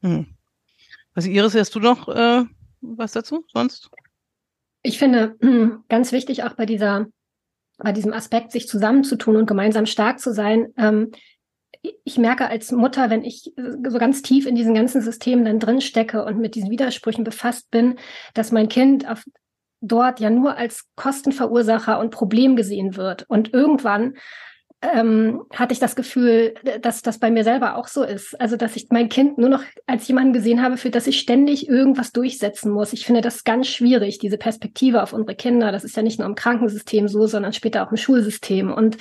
Hm. 0.03 0.27
Also 1.15 1.31
Iris, 1.31 1.55
hast 1.55 1.75
du 1.75 1.81
noch 1.81 2.09
äh, 2.09 2.45
was 2.81 3.13
dazu 3.13 3.45
sonst? 3.53 3.91
Ich 4.83 4.99
finde 4.99 5.37
ganz 5.89 6.13
wichtig 6.13 6.45
auch 6.45 6.55
bei 6.55 6.67
dieser 6.67 7.07
bei 7.79 7.93
diesem 7.93 8.13
Aspekt, 8.13 8.53
sich 8.53 8.67
zusammenzutun 8.69 9.37
und 9.37 9.47
gemeinsam 9.47 9.85
stark 9.85 10.19
zu 10.19 10.33
sein, 10.33 10.73
ähm, 10.79 11.11
ich 12.05 12.19
merke 12.19 12.49
als 12.49 12.73
Mutter, 12.73 13.11
wenn 13.11 13.25
ich 13.25 13.53
so 13.57 13.99
ganz 13.99 14.23
tief 14.23 14.47
in 14.47 14.55
diesen 14.55 14.75
ganzen 14.75 15.01
Systemen 15.01 15.45
dann 15.45 15.59
drin 15.61 15.81
stecke 15.81 16.25
und 16.25 16.39
mit 16.39 16.55
diesen 16.55 16.71
Widersprüchen 16.71 17.25
befasst 17.25 17.71
bin, 17.71 17.99
dass 18.35 18.53
mein 18.53 18.69
Kind 18.69 19.09
auf, 19.09 19.25
dort 19.81 20.21
ja 20.21 20.31
nur 20.31 20.57
als 20.57 20.87
Kostenverursacher 20.97 21.99
und 21.99 22.11
Problem 22.11 22.57
gesehen 22.57 22.97
wird. 22.97 23.25
Und 23.29 23.53
irgendwann 23.53 24.15
ähm, 24.83 25.43
hatte 25.55 25.73
ich 25.73 25.79
das 25.79 25.97
Gefühl, 25.97 26.55
dass 26.83 27.01
das 27.03 27.19
bei 27.19 27.31
mir 27.31 27.45
selber 27.45 27.77
auch 27.77 27.89
so 27.89 28.03
ist. 28.03 28.39
Also, 28.41 28.57
dass 28.57 28.77
ich 28.77 28.89
mein 28.91 29.09
Kind 29.09 29.39
nur 29.39 29.49
noch 29.49 29.63
als 29.87 30.07
jemanden 30.07 30.33
gesehen 30.33 30.63
habe, 30.63 30.77
für 30.77 30.91
das 30.91 31.07
ich 31.07 31.19
ständig 31.19 31.69
irgendwas 31.69 32.13
durchsetzen 32.13 32.71
muss. 32.71 32.93
Ich 32.93 33.07
finde 33.07 33.23
das 33.23 33.45
ganz 33.45 33.69
schwierig, 33.69 34.19
diese 34.19 34.37
Perspektive 34.37 35.03
auf 35.03 35.13
unsere 35.13 35.35
Kinder. 35.35 35.73
Das 35.73 35.85
ist 35.85 35.97
ja 35.97 36.03
nicht 36.03 36.19
nur 36.19 36.29
im 36.29 36.35
Krankensystem 36.35 37.09
so, 37.09 37.27
sondern 37.27 37.53
später 37.55 37.87
auch 37.87 37.91
im 37.91 37.97
Schulsystem. 37.97 38.71
Und 38.71 38.99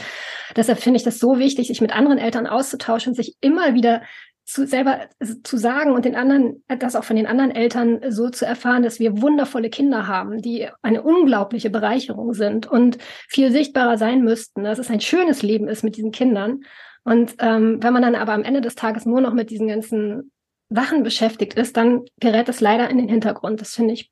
deshalb 0.56 0.80
finde 0.80 0.98
ich 0.98 1.04
das 1.04 1.20
so 1.20 1.40
wichtig, 1.40 1.68
sich 1.68 1.82
mit 1.82 1.96
anderen 1.96 2.18
Eltern 2.18 2.48
auszutauschen 2.48 3.14
sich 3.14 3.36
immer 3.42 3.74
wieder 3.74 4.02
zu 4.46 4.68
selber 4.68 5.10
zu 5.44 5.58
sagen 5.58 5.92
und 5.92 6.06
den 6.06 6.16
anderen, 6.16 6.64
das 6.68 6.96
auch 6.96 7.04
von 7.04 7.16
den 7.16 7.26
anderen 7.26 7.50
Eltern 7.50 8.00
so 8.10 8.30
zu 8.30 8.46
erfahren, 8.46 8.84
dass 8.84 9.00
wir 9.00 9.22
wundervolle 9.22 9.72
Kinder 9.72 10.08
haben, 10.08 10.42
die 10.42 10.70
eine 10.84 11.02
unglaubliche 11.02 11.72
Bereicherung 11.72 12.34
sind 12.34 12.68
und 12.68 13.00
viel 13.28 13.52
sichtbarer 13.52 13.98
sein 13.98 14.24
müssten, 14.24 14.64
dass 14.64 14.78
es 14.78 14.92
ein 14.92 15.02
schönes 15.02 15.42
Leben 15.42 15.68
ist 15.68 15.84
mit 15.84 15.98
diesen 15.98 16.12
Kindern. 16.12 16.62
Und 17.04 17.36
ähm, 17.40 17.82
wenn 17.82 17.94
man 17.94 18.04
dann 18.04 18.16
aber 18.16 18.34
am 18.34 18.44
Ende 18.44 18.62
des 18.62 18.76
Tages 18.76 19.06
nur 19.06 19.20
noch 19.20 19.34
mit 19.34 19.50
diesen 19.50 19.68
ganzen 19.68 20.32
Sachen 20.70 21.02
beschäftigt 21.02 21.56
ist, 21.56 21.76
dann 21.76 22.06
gerät 22.20 22.48
es 22.48 22.62
leider 22.62 22.90
in 22.90 22.98
den 22.98 23.10
Hintergrund. 23.10 23.62
Das 23.62 23.74
finde 23.74 23.94
ich 23.94 24.12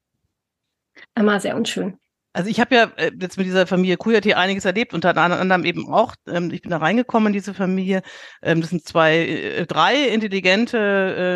immer 1.15 1.39
sehr 1.39 1.55
unschön. 1.55 1.99
Also 2.33 2.49
ich 2.49 2.59
habe 2.59 2.73
ja 2.73 2.91
äh, 2.97 3.11
jetzt 3.19 3.37
mit 3.37 3.45
dieser 3.45 3.67
Familie 3.67 3.95
Kujati 3.97 4.33
einiges 4.33 4.65
erlebt, 4.65 4.93
unter 4.95 5.15
anderem 5.15 5.65
eben 5.65 5.87
auch, 5.87 6.15
ähm, 6.27 6.49
ich 6.51 6.63
bin 6.63 6.71
da 6.71 6.77
reingekommen 6.77 7.27
in 7.27 7.33
diese 7.33 7.53
Familie. 7.53 8.01
Ähm, 8.41 8.61
das 8.61 8.71
sind 8.71 8.85
zwei, 8.85 9.17
äh, 9.17 9.65
drei 9.67 10.07
intelligente, 10.07 10.77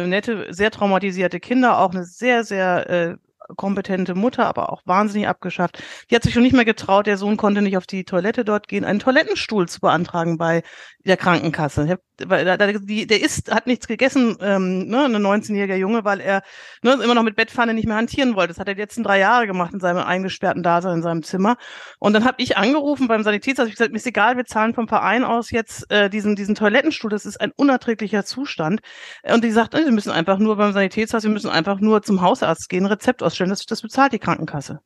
äh, 0.04 0.08
nette, 0.08 0.48
sehr 0.52 0.72
traumatisierte 0.72 1.40
Kinder, 1.40 1.80
auch 1.80 1.92
eine 1.92 2.04
sehr, 2.04 2.44
sehr 2.44 2.90
äh, 2.90 3.18
kompetente 3.56 4.16
Mutter, 4.16 4.46
aber 4.46 4.72
auch 4.72 4.82
wahnsinnig 4.86 5.28
abgeschafft. 5.28 5.82
Die 6.10 6.16
hat 6.16 6.24
sich 6.24 6.34
schon 6.34 6.44
nicht 6.44 6.56
mehr 6.56 6.66
getraut, 6.66 7.08
der 7.08 7.18
Sohn 7.18 7.38
konnte 7.38 7.62
nicht 7.62 7.78
auf 7.78 7.88
die 7.88 8.04
Toilette 8.04 8.44
dort 8.46 8.68
gehen, 8.68 8.86
einen 8.86 9.00
Toilettenstuhl 9.00 9.68
zu 9.68 9.80
beantragen 9.80 10.38
bei 10.38 10.64
der 11.06 11.18
Krankenkasse. 11.18 12.00
der 12.20 13.22
ist, 13.22 13.52
hat 13.52 13.68
nichts 13.68 13.88
gegessen, 13.88 14.38
ähm, 14.42 14.88
ne, 14.88 15.06
ein 15.06 15.16
19-jähriger 15.16 15.76
Junge, 15.76 16.04
weil 16.04 16.20
er 16.20 16.44
ne, 16.84 16.94
immer 17.04 17.16
noch 17.16 17.24
mit 17.24 17.36
Bettpfanne 17.36 17.74
nicht 17.74 17.88
mehr 17.88 17.96
hantieren 17.96 18.36
wollte. 18.36 18.50
Das 18.50 18.60
hat 18.60 18.68
er 18.68 18.76
die 18.76 18.82
letzten 18.82 19.04
drei 19.04 19.20
Jahre 19.20 19.48
gemacht 19.48 19.74
in 19.74 19.80
seinem 19.80 20.00
eingesperrten 20.00 20.64
Dasein 20.64 20.98
in 20.98 21.02
seinem 21.02 21.24
Zimmer. 21.24 21.58
Und 22.00 22.14
dann 22.14 22.26
habe 22.26 22.42
ich 22.42 22.58
angerufen 22.58 23.08
beim 23.08 23.24
Sanitätsarzt, 23.24 23.70
ich 23.70 23.76
gesagt, 23.76 23.92
mir 23.92 23.98
ist 23.98 24.08
egal, 24.08 24.38
wir 24.38 24.46
zahlen 24.46 24.74
vom 24.74 24.88
Verein 24.88 25.24
aus 25.24 25.52
jetzt 25.52 25.90
äh, 25.92 26.10
diesen, 26.10 26.36
diesen 26.36 26.56
Toilettenstuhl, 26.56 27.10
das 27.10 27.26
ist 27.26 27.40
ein 27.40 27.52
unerträglicher 27.56 28.26
Zustand. 28.26 28.82
Und 29.24 29.44
die 29.44 29.52
sagt, 29.52 29.74
wir 29.74 29.92
müssen 29.92 30.12
einfach 30.12 30.40
nur 30.40 30.58
beim 30.58 30.74
Sanitätsarzt, 30.74 31.26
wir 31.26 31.32
müssen 31.32 31.50
einfach 31.50 31.80
nur 31.80 32.02
zum 32.02 32.22
Hausarzt 32.22 32.70
gehen, 32.70 32.86
Rezept 32.86 33.24
ausstellen, 33.38 33.50
das, 33.50 33.66
das 33.66 33.82
bezahlt 33.82 34.14
die 34.14 34.20
Krankenkasse. 34.20 34.80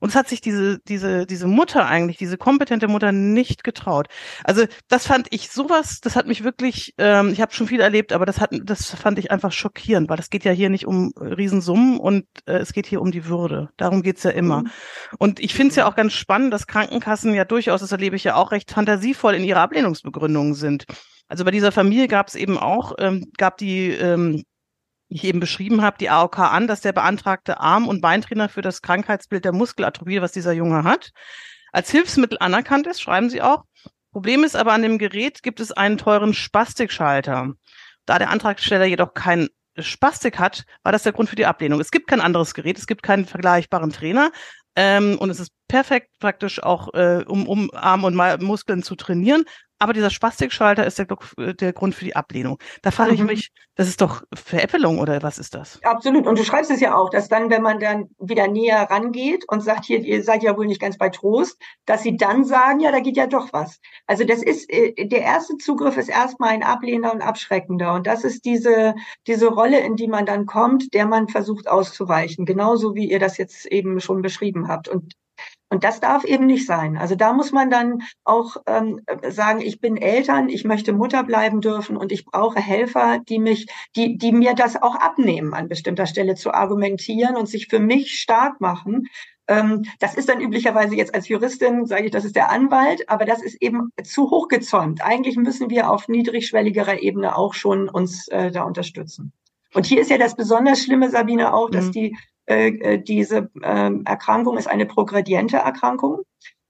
Und 0.00 0.10
es 0.10 0.14
hat 0.14 0.28
sich 0.28 0.40
diese, 0.40 0.78
diese, 0.86 1.26
diese 1.26 1.48
Mutter 1.48 1.84
eigentlich, 1.86 2.18
diese 2.18 2.38
kompetente 2.38 2.86
Mutter 2.86 3.10
nicht 3.10 3.64
getraut. 3.64 4.06
Also 4.44 4.64
das 4.86 5.08
fand 5.08 5.26
ich 5.30 5.50
sowas, 5.50 5.98
das 6.00 6.14
hat 6.14 6.28
mich 6.28 6.44
wirklich, 6.44 6.94
ähm, 6.98 7.32
ich 7.32 7.40
habe 7.40 7.52
schon 7.52 7.66
viel 7.66 7.80
erlebt, 7.80 8.12
aber 8.12 8.24
das 8.24 8.38
hat, 8.38 8.50
das 8.62 8.94
fand 8.94 9.18
ich 9.18 9.32
einfach 9.32 9.50
schockierend, 9.50 10.08
weil 10.08 10.16
das 10.16 10.30
geht 10.30 10.44
ja 10.44 10.52
hier 10.52 10.70
nicht 10.70 10.86
um 10.86 11.12
Riesensummen 11.16 11.98
und 11.98 12.26
äh, 12.46 12.58
es 12.58 12.72
geht 12.72 12.86
hier 12.86 13.02
um 13.02 13.10
die 13.10 13.26
Würde. 13.26 13.70
Darum 13.76 14.02
geht's 14.02 14.22
ja 14.22 14.30
immer. 14.30 14.60
Mhm. 14.60 14.70
Und 15.18 15.40
ich 15.40 15.52
finde 15.52 15.70
es 15.70 15.76
ja 15.76 15.88
auch 15.88 15.96
ganz 15.96 16.12
spannend, 16.12 16.52
dass 16.52 16.68
Krankenkassen 16.68 17.34
ja 17.34 17.44
durchaus, 17.44 17.80
das 17.80 17.90
erlebe 17.90 18.14
ich 18.14 18.22
ja 18.22 18.36
auch, 18.36 18.52
recht 18.52 18.70
fantasievoll 18.70 19.34
in 19.34 19.42
ihrer 19.42 19.62
Ablehnungsbegründung 19.62 20.54
sind. 20.54 20.84
Also 21.26 21.44
bei 21.44 21.50
dieser 21.50 21.72
Familie 21.72 22.06
gab 22.06 22.28
es 22.28 22.36
eben 22.36 22.56
auch, 22.56 22.92
ähm, 23.00 23.32
gab 23.36 23.56
die 23.56 23.90
ähm, 23.90 24.44
ich 25.08 25.24
eben 25.24 25.40
beschrieben 25.40 25.82
habe, 25.82 25.98
die 25.98 26.10
AOK 26.10 26.38
an, 26.38 26.66
dass 26.66 26.80
der 26.80 26.92
beantragte 26.92 27.60
Arm- 27.60 27.88
und 27.88 28.00
Beintrainer 28.00 28.48
für 28.48 28.62
das 28.62 28.82
Krankheitsbild 28.82 29.44
der 29.44 29.52
Muskelatrophie, 29.52 30.20
was 30.20 30.32
dieser 30.32 30.52
Junge 30.52 30.84
hat, 30.84 31.12
als 31.72 31.90
Hilfsmittel 31.90 32.38
anerkannt 32.40 32.86
ist, 32.86 33.00
schreiben 33.00 33.30
sie 33.30 33.42
auch. 33.42 33.64
Problem 34.12 34.44
ist 34.44 34.56
aber, 34.56 34.72
an 34.72 34.82
dem 34.82 34.98
Gerät 34.98 35.42
gibt 35.42 35.60
es 35.60 35.72
einen 35.72 35.98
teuren 35.98 36.34
Spastikschalter. 36.34 37.52
Da 38.06 38.18
der 38.18 38.30
Antragsteller 38.30 38.86
jedoch 38.86 39.14
keinen 39.14 39.48
Spastik 39.78 40.38
hat, 40.38 40.64
war 40.82 40.92
das 40.92 41.02
der 41.04 41.12
Grund 41.12 41.28
für 41.28 41.36
die 41.36 41.46
Ablehnung. 41.46 41.80
Es 41.80 41.90
gibt 41.90 42.08
kein 42.08 42.20
anderes 42.20 42.54
Gerät, 42.54 42.78
es 42.78 42.86
gibt 42.86 43.02
keinen 43.02 43.26
vergleichbaren 43.26 43.92
Trainer 43.92 44.32
ähm, 44.76 45.18
und 45.18 45.30
es 45.30 45.40
ist 45.40 45.52
perfekt 45.68 46.10
praktisch 46.18 46.62
auch, 46.62 46.92
äh, 46.94 47.24
um, 47.26 47.46
um 47.46 47.70
Arm 47.74 48.04
und 48.04 48.14
Muskeln 48.42 48.82
zu 48.82 48.96
trainieren. 48.96 49.44
Aber 49.78 49.92
dieser 49.92 50.10
Spastikschalter 50.10 50.86
ist 50.86 50.98
der, 50.98 51.06
der 51.54 51.72
Grund 51.72 51.94
für 51.94 52.04
die 52.04 52.16
Ablehnung. 52.16 52.58
Da 52.82 52.90
frage 52.90 53.14
ich 53.14 53.20
mhm. 53.20 53.26
mich, 53.26 53.52
das 53.76 53.88
ist 53.88 54.00
doch 54.00 54.24
Veräppelung 54.34 54.98
oder 54.98 55.22
was 55.22 55.38
ist 55.38 55.54
das? 55.54 55.80
Absolut. 55.84 56.26
Und 56.26 56.36
du 56.36 56.44
schreibst 56.44 56.70
es 56.70 56.80
ja 56.80 56.96
auch, 56.96 57.10
dass 57.10 57.28
dann, 57.28 57.48
wenn 57.48 57.62
man 57.62 57.78
dann 57.78 58.08
wieder 58.18 58.48
näher 58.48 58.88
rangeht 58.90 59.44
und 59.48 59.60
sagt, 59.60 59.84
hier, 59.84 60.00
ihr 60.00 60.24
seid 60.24 60.42
ja 60.42 60.56
wohl 60.56 60.66
nicht 60.66 60.80
ganz 60.80 60.98
bei 60.98 61.10
Trost, 61.10 61.60
dass 61.86 62.02
sie 62.02 62.16
dann 62.16 62.44
sagen, 62.44 62.80
ja, 62.80 62.90
da 62.90 62.98
geht 62.98 63.16
ja 63.16 63.28
doch 63.28 63.52
was. 63.52 63.80
Also 64.08 64.24
das 64.24 64.42
ist, 64.42 64.68
äh, 64.68 65.06
der 65.06 65.22
erste 65.22 65.56
Zugriff 65.58 65.96
ist 65.96 66.08
erstmal 66.08 66.50
ein 66.50 66.64
ablehnender 66.64 67.12
und 67.12 67.22
abschreckender. 67.22 67.94
Und 67.94 68.08
das 68.08 68.24
ist 68.24 68.44
diese, 68.44 68.96
diese 69.28 69.46
Rolle, 69.46 69.78
in 69.78 69.94
die 69.94 70.08
man 70.08 70.26
dann 70.26 70.46
kommt, 70.46 70.92
der 70.92 71.06
man 71.06 71.28
versucht 71.28 71.68
auszuweichen. 71.68 72.46
Genauso 72.46 72.96
wie 72.96 73.08
ihr 73.08 73.20
das 73.20 73.38
jetzt 73.38 73.66
eben 73.66 74.00
schon 74.00 74.22
beschrieben 74.22 74.66
habt. 74.66 74.88
Und 74.88 75.14
und 75.70 75.84
das 75.84 76.00
darf 76.00 76.24
eben 76.24 76.46
nicht 76.46 76.66
sein. 76.66 76.96
Also 76.96 77.14
da 77.14 77.32
muss 77.32 77.52
man 77.52 77.70
dann 77.70 78.02
auch 78.24 78.56
ähm, 78.66 79.00
sagen, 79.28 79.60
ich 79.60 79.80
bin 79.80 79.96
Eltern, 79.96 80.48
ich 80.48 80.64
möchte 80.64 80.92
Mutter 80.92 81.22
bleiben 81.24 81.60
dürfen 81.60 81.96
und 81.96 82.10
ich 82.10 82.24
brauche 82.24 82.60
Helfer, 82.60 83.18
die 83.28 83.38
mich, 83.38 83.68
die, 83.94 84.16
die 84.16 84.32
mir 84.32 84.54
das 84.54 84.80
auch 84.80 84.94
abnehmen, 84.94 85.52
an 85.52 85.68
bestimmter 85.68 86.06
Stelle 86.06 86.34
zu 86.36 86.52
argumentieren 86.54 87.36
und 87.36 87.48
sich 87.48 87.68
für 87.68 87.80
mich 87.80 88.18
stark 88.18 88.60
machen. 88.60 89.08
Ähm, 89.46 89.84
das 89.98 90.14
ist 90.14 90.28
dann 90.28 90.40
üblicherweise 90.40 90.94
jetzt 90.94 91.14
als 91.14 91.28
Juristin, 91.28 91.84
sage 91.84 92.06
ich, 92.06 92.10
das 92.10 92.24
ist 92.24 92.36
der 92.36 92.50
Anwalt, 92.50 93.08
aber 93.08 93.26
das 93.26 93.42
ist 93.42 93.60
eben 93.60 93.90
zu 94.02 94.30
hochgezäumt. 94.30 95.02
Eigentlich 95.02 95.36
müssen 95.36 95.68
wir 95.68 95.90
auf 95.90 96.08
niedrigschwelligerer 96.08 97.02
Ebene 97.02 97.36
auch 97.36 97.52
schon 97.52 97.90
uns 97.90 98.28
äh, 98.28 98.50
da 98.50 98.62
unterstützen. 98.62 99.32
Und 99.74 99.84
hier 99.84 100.00
ist 100.00 100.10
ja 100.10 100.16
das 100.16 100.34
besonders 100.34 100.82
Schlimme, 100.82 101.10
Sabine, 101.10 101.52
auch, 101.52 101.70
dass 101.70 101.86
mhm. 101.86 101.92
die 101.92 102.16
äh, 102.48 102.68
äh, 102.68 103.02
diese 103.02 103.50
äh, 103.62 103.90
Erkrankung 104.04 104.56
ist 104.56 104.68
eine 104.68 104.86
progrediente 104.86 105.58
Erkrankung 105.58 106.22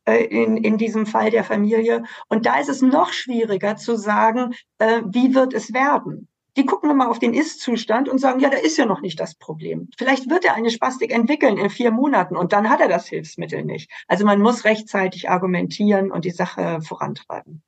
äh, 0.06 0.24
in, 0.24 0.56
in 0.56 0.76
diesem 0.76 1.06
Fall 1.06 1.30
der 1.30 1.44
Familie. 1.44 2.02
Und 2.28 2.46
da 2.46 2.58
ist 2.58 2.68
es 2.68 2.82
noch 2.82 3.12
schwieriger 3.12 3.76
zu 3.76 3.96
sagen, 3.96 4.54
äh, 4.78 5.02
wie 5.06 5.34
wird 5.34 5.54
es 5.54 5.72
werden. 5.72 6.28
Die 6.56 6.66
gucken 6.66 6.90
immer 6.90 7.08
auf 7.08 7.20
den 7.20 7.32
Ist-Zustand 7.32 8.08
und 8.08 8.18
sagen, 8.18 8.40
ja, 8.40 8.50
da 8.50 8.56
ist 8.56 8.76
ja 8.76 8.86
noch 8.86 9.00
nicht 9.00 9.20
das 9.20 9.36
Problem. 9.36 9.88
Vielleicht 9.96 10.28
wird 10.28 10.44
er 10.44 10.54
eine 10.54 10.70
Spastik 10.70 11.12
entwickeln 11.12 11.56
in 11.56 11.70
vier 11.70 11.92
Monaten 11.92 12.36
und 12.36 12.52
dann 12.52 12.68
hat 12.68 12.80
er 12.80 12.88
das 12.88 13.06
Hilfsmittel 13.06 13.64
nicht. 13.64 13.88
Also 14.08 14.24
man 14.24 14.40
muss 14.40 14.64
rechtzeitig 14.64 15.30
argumentieren 15.30 16.10
und 16.10 16.24
die 16.24 16.32
Sache 16.32 16.80
vorantreiben. 16.82 17.62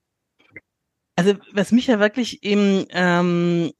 Also 1.14 1.34
was 1.52 1.70
mich 1.70 1.86
ja 1.86 2.00
wirklich 2.00 2.42
eben 2.42 2.86
ähm, 2.90 3.70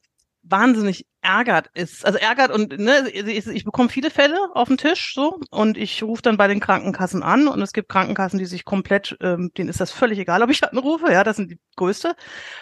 wahnsinnig 0.51 1.05
ärgert 1.21 1.69
ist, 1.73 2.05
also 2.05 2.17
ärgert 2.17 2.51
und 2.51 2.77
ne, 2.79 3.09
ich, 3.09 3.63
bekomme 3.63 3.89
viele 3.89 4.09
Fälle 4.09 4.37
auf 4.53 4.67
den 4.67 4.77
Tisch 4.77 5.13
so 5.13 5.39
und 5.51 5.77
ich 5.77 6.01
rufe 6.03 6.21
dann 6.21 6.37
bei 6.37 6.47
den 6.47 6.59
Krankenkassen 6.59 7.21
an 7.23 7.47
und 7.47 7.61
es 7.61 7.73
gibt 7.73 7.89
Krankenkassen, 7.89 8.39
die 8.39 8.45
sich 8.45 8.65
komplett, 8.65 9.17
ähm, 9.21 9.51
denen 9.57 9.69
ist 9.69 9.79
das 9.79 9.91
völlig 9.91 10.17
egal, 10.19 10.41
ob 10.41 10.49
ich 10.49 10.63
anrufe, 10.69 11.11
ja, 11.11 11.23
das 11.23 11.37
sind 11.37 11.51
die 11.51 11.59
größte. 11.75 12.15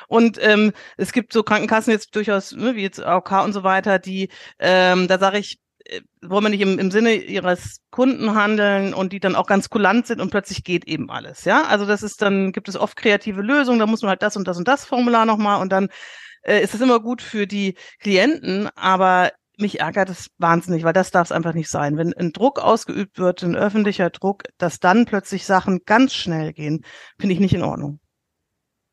Und 0.08 0.38
ähm, 0.42 0.74
es 0.98 1.14
gibt 1.14 1.34
so 1.34 1.44
Krankenkassen 1.44 1.92
jetzt 1.92 2.16
durchaus, 2.16 2.52
ne, 2.52 2.76
wie 2.76 2.82
jetzt 2.82 3.02
AOK 3.02 3.44
und 3.44 3.54
so 3.54 3.64
weiter, 3.64 3.98
die, 3.98 4.30
ähm, 4.60 5.08
da 5.08 5.20
sage 5.20 5.40
ich, 5.40 5.60
äh, 5.86 6.02
wollen 6.22 6.44
wir 6.44 6.50
nicht 6.50 6.62
im, 6.62 6.80
im 6.80 6.92
Sinne 6.92 7.14
ihres 7.16 7.80
Kunden 7.92 8.36
handeln 8.36 8.94
und 8.94 9.14
die 9.14 9.22
dann 9.22 9.36
auch 9.36 9.48
ganz 9.48 9.70
kulant 9.70 10.06
sind 10.06 10.20
und 10.20 10.32
plötzlich 10.32 10.66
geht 10.66 10.86
eben 10.86 11.10
alles, 11.10 11.46
ja, 11.46 11.64
also 11.64 11.86
das 11.86 12.04
ist 12.04 12.22
dann, 12.22 12.52
gibt 12.52 12.68
es 12.68 12.76
oft 12.76 12.98
kreative 12.98 13.42
Lösungen, 13.42 13.80
da 13.80 13.88
muss 13.88 14.02
man 14.02 14.10
halt 14.10 14.22
das 14.22 14.36
und 14.36 14.48
das 14.48 14.58
und 14.58 14.68
das 14.68 14.84
Formular 14.86 15.26
nochmal 15.26 15.62
und 15.62 15.72
dann 15.72 15.90
äh, 16.44 16.62
ist 16.62 16.74
das 16.74 16.82
immer 16.82 17.00
gut 17.00 17.22
für 17.22 17.48
die 17.48 17.76
Klienten, 18.00 18.70
aber 18.76 19.32
mich 19.58 19.80
ärgert 19.80 20.10
es 20.10 20.30
wahnsinnig, 20.38 20.84
weil 20.84 20.94
das 20.94 21.12
darf 21.12 21.28
es 21.28 21.32
einfach 21.32 21.54
nicht 21.54 21.70
sein. 21.70 21.98
Wenn 21.98 22.14
ein 22.14 22.32
Druck 22.32 22.60
ausgeübt 22.60 23.20
wird, 23.20 23.44
ein 23.44 23.56
öffentlicher 23.56 24.10
Druck, 24.10 24.44
dass 24.58 24.80
dann 24.80 25.06
plötzlich 25.06 25.46
Sachen 25.46 25.82
ganz 25.86 26.14
schnell 26.14 26.54
gehen, 26.54 26.86
finde 27.20 27.34
ich 27.34 27.40
nicht 27.40 27.54
in 27.54 27.64
Ordnung. 27.64 28.00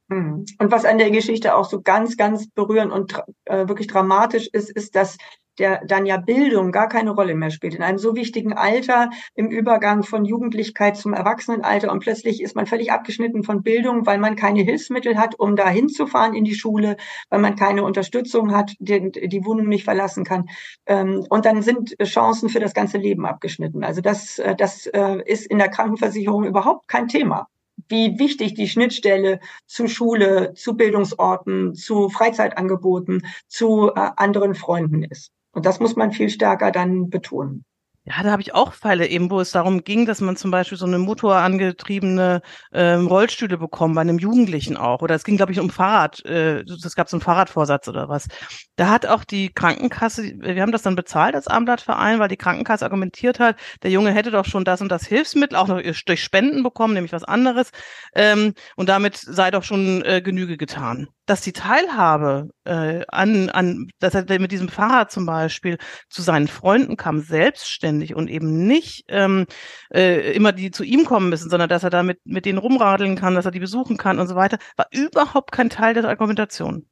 Mhm. 0.09 0.45
Und 0.59 0.71
was 0.71 0.85
an 0.85 0.99
der 0.99 1.11
Geschichte 1.11 1.57
auch 1.57 1.69
so 1.69 1.81
ganz, 1.81 2.17
ganz 2.17 2.49
berührend 2.49 2.93
und 2.93 3.23
äh, 3.45 3.69
wirklich 3.69 3.89
dramatisch 3.89 4.49
ist, 4.53 4.71
ist, 4.71 4.95
dass 4.95 5.17
der 5.59 5.83
dann 5.87 6.07
ja 6.07 6.17
Bildung 6.19 6.73
gar 6.73 6.89
keine 6.89 7.11
Rolle 7.11 7.35
mehr 7.35 7.51
spielt. 7.51 7.75
In 7.75 7.83
einem 7.83 7.99
so 7.99 8.15
wichtigen 8.15 8.53
Alter, 8.53 9.11
im 9.35 9.49
Übergang 9.49 10.03
von 10.03 10.25
Jugendlichkeit 10.25 10.97
zum 10.97 11.15
Erwachsenenalter 11.15 11.91
und 11.91 12.01
plötzlich 12.01 12.43
ist 12.43 12.55
man 12.55 12.67
völlig 12.67 12.93
abgeschnitten 12.93 13.43
von 13.43 13.63
Bildung, 13.63 14.07
weil 14.07 14.19
man 14.19 14.37
keine 14.37 14.63
Hilfsmittel 14.63 15.19
hat, 15.19 15.39
um 15.39 15.57
da 15.57 15.69
hinzufahren 15.69 16.35
in 16.35 16.45
die 16.45 16.55
Schule, 16.55 16.97
weil 17.31 17.41
man 17.41 17.57
keine 17.57 17.85
Unterstützung 17.85 18.55
hat, 18.55 18.75
die, 18.79 19.11
die 19.11 19.45
Wohnung 19.45 19.69
nicht 19.69 19.85
verlassen 19.85 20.25
kann. 20.25 20.49
Ähm, 20.87 21.25
und 21.29 21.47
dann 21.47 21.63
sind 21.63 21.97
Chancen 22.03 22.49
für 22.49 22.61
das 22.61 22.75
ganze 22.75 22.99
Leben 22.99 23.27
abgeschnitten. 23.27 23.85
Also 23.85 24.01
das, 24.01 24.39
äh, 24.39 24.55
das 24.55 24.87
äh, 24.87 25.23
ist 25.25 25.47
in 25.47 25.59
der 25.59 25.69
Krankenversicherung 25.69 26.45
überhaupt 26.45 26.89
kein 26.89 27.09
Thema 27.09 27.49
wie 27.89 28.19
wichtig 28.19 28.55
die 28.55 28.69
Schnittstelle 28.69 29.41
zu 29.67 29.89
Schule, 29.89 30.55
zu 30.55 30.75
Bildungsorten, 30.77 31.75
zu 31.75 32.09
Freizeitangeboten, 32.09 33.27
zu 33.49 33.91
äh, 33.95 34.11
anderen 34.17 34.55
Freunden 34.55 35.03
ist. 35.05 35.31
Und 35.53 35.67
das 35.67 35.81
muss 35.81 35.97
man 35.97 36.13
viel 36.13 36.29
stärker 36.29 36.71
dann 36.71 37.11
betonen. 37.11 37.65
Ja, 38.09 38.23
da 38.23 38.31
habe 38.31 38.41
ich 38.41 38.55
auch 38.55 38.73
Fälle 38.73 39.09
eben, 39.09 39.33
wo 39.33 39.41
es 39.41 39.51
darum 39.51 39.83
ging, 39.83 40.07
dass 40.07 40.21
man 40.21 40.37
zum 40.37 40.53
Beispiel 40.53 40.79
so 40.79 40.87
eine 40.87 40.99
motorangetriebene 40.99 42.41
ähm, 42.73 43.09
Rollstühle 43.09 43.59
bekommt, 43.59 43.97
bei 43.97 44.01
einem 44.01 44.21
Jugendlichen 44.21 44.77
auch. 44.77 45.03
Oder 45.03 45.17
es 45.17 45.25
ging, 45.25 45.37
glaube 45.37 45.51
ich, 45.51 45.59
um 45.59 45.71
Fahrrad. 45.71 46.25
Äh, 46.25 46.61
es 46.61 46.95
gab 46.95 47.09
so 47.09 47.17
einen 47.17 47.23
Fahrradvorsatz 47.23 47.89
oder 47.89 48.09
was. 48.09 48.29
Da 48.77 48.91
hat 48.91 49.07
auch 49.07 49.25
die 49.25 49.53
Krankenkasse, 49.53 50.23
wir 50.39 50.63
haben 50.63 50.71
das 50.71 50.83
dann 50.83 50.95
bezahlt 50.95 51.35
als 51.35 51.49
Armblattverein, 51.49 52.21
weil 52.21 52.29
die 52.29 52.37
Krankenkasse 52.37 52.85
argumentiert 52.85 53.41
hat, 53.41 53.57
der 53.83 53.91
Junge 53.91 54.13
hätte 54.13 54.31
doch 54.31 54.45
schon 54.45 54.65
das 54.65 54.81
und 54.81 54.89
das 54.89 55.05
Hilfsmittel 55.05 55.57
auch 55.57 55.67
noch 55.67 55.83
durch 55.83 56.23
Spenden 56.23 56.63
bekommen, 56.63 56.95
nämlich 56.95 57.13
was 57.13 57.25
anderes. 57.25 57.71
Ähm, 58.15 58.55
und 58.77 58.89
damit 58.89 59.17
sei 59.17 59.51
doch 59.51 59.65
schon 59.65 60.05
äh, 60.05 60.23
Genüge 60.23 60.57
getan 60.57 61.09
dass 61.27 61.41
die 61.41 61.53
Teilhabe 61.53 62.51
äh, 62.65 63.05
an, 63.09 63.51
an, 63.51 63.89
dass 63.99 64.15
er 64.15 64.25
mit 64.41 64.53
diesem 64.53 64.69
Fahrrad 64.69 65.11
zum 65.11 65.27
Beispiel 65.27 65.79
zu 66.09 66.23
seinen 66.23 66.49
Freunden 66.49 66.97
kam, 66.97 67.21
selbstständig 67.21 68.15
und 68.15 68.29
eben 68.29 68.67
nicht 68.67 69.05
ähm, 69.09 69.47
äh, 69.93 70.33
immer 70.33 70.53
die 70.53 70.71
zu 70.71 70.85
ihm 70.85 71.05
kommen 71.05 71.29
müssen, 71.29 71.51
sondern 71.51 71.69
dass 71.69 71.83
er 71.83 71.91
da 71.91 72.03
mit, 72.03 72.21
mit 72.25 72.47
denen 72.47 72.59
rumradeln 72.59 73.17
kann, 73.17 73.35
dass 73.35 73.45
er 73.45 73.51
die 73.51 73.61
besuchen 73.61 73.97
kann 73.97 74.19
und 74.19 74.29
so 74.29 74.37
weiter, 74.37 74.59
war 74.77 74.87
überhaupt 74.93 75.53
kein 75.53 75.69
Teil 75.69 75.95
der 75.95 76.09
Argumentation. 76.09 76.87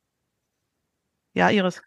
Ja, 1.33 1.51
Iris. 1.51 1.83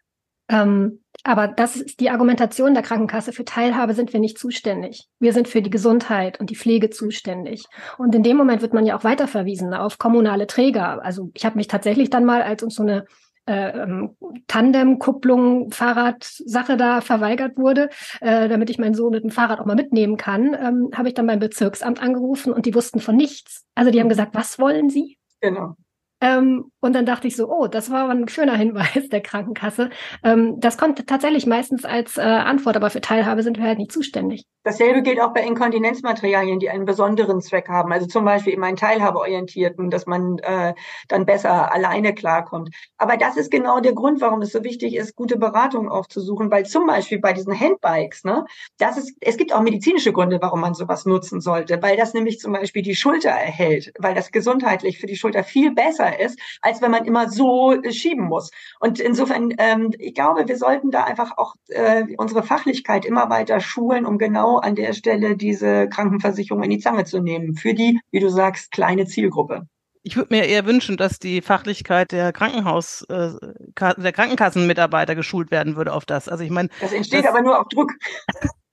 Ähm, 0.48 1.04
aber 1.28 1.46
das 1.46 1.76
ist 1.76 2.00
die 2.00 2.08
Argumentation 2.08 2.72
der 2.72 2.82
Krankenkasse. 2.82 3.32
Für 3.34 3.44
Teilhabe 3.44 3.92
sind 3.92 4.14
wir 4.14 4.20
nicht 4.20 4.38
zuständig. 4.38 5.08
Wir 5.20 5.34
sind 5.34 5.46
für 5.46 5.60
die 5.60 5.68
Gesundheit 5.68 6.40
und 6.40 6.48
die 6.48 6.56
Pflege 6.56 6.88
zuständig. 6.88 7.66
Und 7.98 8.14
in 8.14 8.22
dem 8.22 8.38
Moment 8.38 8.62
wird 8.62 8.72
man 8.72 8.86
ja 8.86 8.96
auch 8.96 9.04
weiterverwiesen 9.04 9.74
auf 9.74 9.98
kommunale 9.98 10.46
Träger. 10.46 11.04
Also 11.04 11.30
ich 11.34 11.44
habe 11.44 11.58
mich 11.58 11.68
tatsächlich 11.68 12.08
dann 12.08 12.24
mal, 12.24 12.40
als 12.40 12.62
uns 12.62 12.76
so 12.76 12.82
eine 12.82 13.04
äh, 13.44 13.78
ähm, 13.78 14.16
Tandem-Kupplung, 14.46 15.70
Fahrradsache 15.70 16.78
da 16.78 17.02
verweigert 17.02 17.58
wurde, 17.58 17.90
äh, 18.22 18.48
damit 18.48 18.70
ich 18.70 18.78
meinen 18.78 18.94
Sohn 18.94 19.12
mit 19.12 19.22
dem 19.22 19.30
Fahrrad 19.30 19.60
auch 19.60 19.66
mal 19.66 19.76
mitnehmen 19.76 20.16
kann, 20.16 20.54
ähm, 20.54 20.90
habe 20.94 21.08
ich 21.08 21.14
dann 21.14 21.26
beim 21.26 21.40
Bezirksamt 21.40 22.02
angerufen 22.02 22.54
und 22.54 22.64
die 22.64 22.74
wussten 22.74 23.00
von 23.00 23.16
nichts. 23.16 23.66
Also 23.74 23.90
die 23.90 24.00
haben 24.00 24.08
gesagt, 24.08 24.34
was 24.34 24.58
wollen 24.58 24.88
Sie? 24.88 25.18
Genau. 25.42 25.76
Ähm, 26.20 26.70
und 26.80 26.94
dann 26.94 27.06
dachte 27.06 27.28
ich 27.28 27.36
so, 27.36 27.48
oh, 27.48 27.66
das 27.66 27.90
war 27.90 28.08
ein 28.08 28.28
schöner 28.28 28.56
Hinweis 28.56 29.08
der 29.10 29.20
Krankenkasse. 29.20 29.90
Ähm, 30.24 30.58
das 30.58 30.76
kommt 30.78 31.06
tatsächlich 31.06 31.46
meistens 31.46 31.84
als 31.84 32.18
äh, 32.18 32.22
Antwort, 32.22 32.76
aber 32.76 32.90
für 32.90 33.00
Teilhabe 33.00 33.42
sind 33.42 33.58
wir 33.58 33.64
halt 33.64 33.78
nicht 33.78 33.92
zuständig. 33.92 34.44
Dasselbe 34.64 35.02
gilt 35.02 35.20
auch 35.20 35.32
bei 35.32 35.42
Inkontinenzmaterialien, 35.42 36.58
die 36.58 36.68
einen 36.68 36.84
besonderen 36.84 37.40
Zweck 37.40 37.68
haben. 37.68 37.92
Also 37.92 38.06
zum 38.06 38.24
Beispiel 38.24 38.52
eben 38.52 38.64
einen 38.64 38.76
Teilhabeorientierten, 38.76 39.90
dass 39.90 40.06
man 40.06 40.38
äh, 40.40 40.74
dann 41.08 41.24
besser 41.24 41.72
alleine 41.72 42.14
klarkommt. 42.14 42.74
Aber 42.96 43.16
das 43.16 43.36
ist 43.36 43.50
genau 43.50 43.80
der 43.80 43.94
Grund, 43.94 44.20
warum 44.20 44.42
es 44.42 44.52
so 44.52 44.64
wichtig 44.64 44.96
ist, 44.96 45.16
gute 45.16 45.38
Beratung 45.38 45.88
aufzusuchen, 45.88 46.50
weil 46.50 46.66
zum 46.66 46.86
Beispiel 46.86 47.18
bei 47.20 47.32
diesen 47.32 47.58
Handbikes, 47.58 48.24
ne, 48.24 48.44
das 48.78 48.98
ist, 48.98 49.16
es 49.20 49.36
gibt 49.36 49.54
auch 49.54 49.62
medizinische 49.62 50.12
Gründe, 50.12 50.38
warum 50.42 50.60
man 50.60 50.74
sowas 50.74 51.06
nutzen 51.06 51.40
sollte, 51.40 51.80
weil 51.80 51.96
das 51.96 52.12
nämlich 52.12 52.38
zum 52.38 52.52
Beispiel 52.52 52.82
die 52.82 52.96
Schulter 52.96 53.30
erhält, 53.30 53.92
weil 53.98 54.14
das 54.14 54.32
gesundheitlich 54.32 54.98
für 54.98 55.06
die 55.06 55.16
Schulter 55.16 55.44
viel 55.44 55.72
besser 55.72 56.07
ist, 56.10 56.38
als 56.60 56.82
wenn 56.82 56.90
man 56.90 57.04
immer 57.04 57.28
so 57.28 57.72
äh, 57.72 57.92
schieben 57.92 58.26
muss. 58.26 58.50
Und 58.80 59.00
insofern, 59.00 59.54
ähm, 59.58 59.92
ich 59.98 60.14
glaube, 60.14 60.48
wir 60.48 60.56
sollten 60.56 60.90
da 60.90 61.04
einfach 61.04 61.36
auch 61.36 61.54
äh, 61.68 62.04
unsere 62.16 62.42
Fachlichkeit 62.42 63.04
immer 63.04 63.30
weiter 63.30 63.60
schulen, 63.60 64.06
um 64.06 64.18
genau 64.18 64.58
an 64.58 64.74
der 64.74 64.92
Stelle 64.92 65.36
diese 65.36 65.88
Krankenversicherung 65.88 66.62
in 66.62 66.70
die 66.70 66.78
Zange 66.78 67.04
zu 67.04 67.20
nehmen 67.20 67.54
für 67.54 67.74
die, 67.74 68.00
wie 68.10 68.20
du 68.20 68.28
sagst, 68.28 68.70
kleine 68.70 69.06
Zielgruppe. 69.06 69.66
Ich 70.02 70.16
würde 70.16 70.34
mir 70.34 70.44
eher 70.44 70.64
wünschen, 70.64 70.96
dass 70.96 71.18
die 71.18 71.42
Fachlichkeit 71.42 72.12
der 72.12 72.32
Krankenhaus, 72.32 73.02
äh, 73.10 73.32
der 73.76 74.12
Krankenkassenmitarbeiter 74.12 75.14
geschult 75.14 75.50
werden 75.50 75.76
würde 75.76 75.92
auf 75.92 76.06
das. 76.06 76.28
Also 76.28 76.44
ich 76.44 76.50
meine, 76.50 76.70
das 76.80 76.92
entsteht 76.92 77.24
das, 77.24 77.30
aber 77.30 77.42
nur 77.42 77.60
auf 77.60 77.68
Druck. 77.68 77.92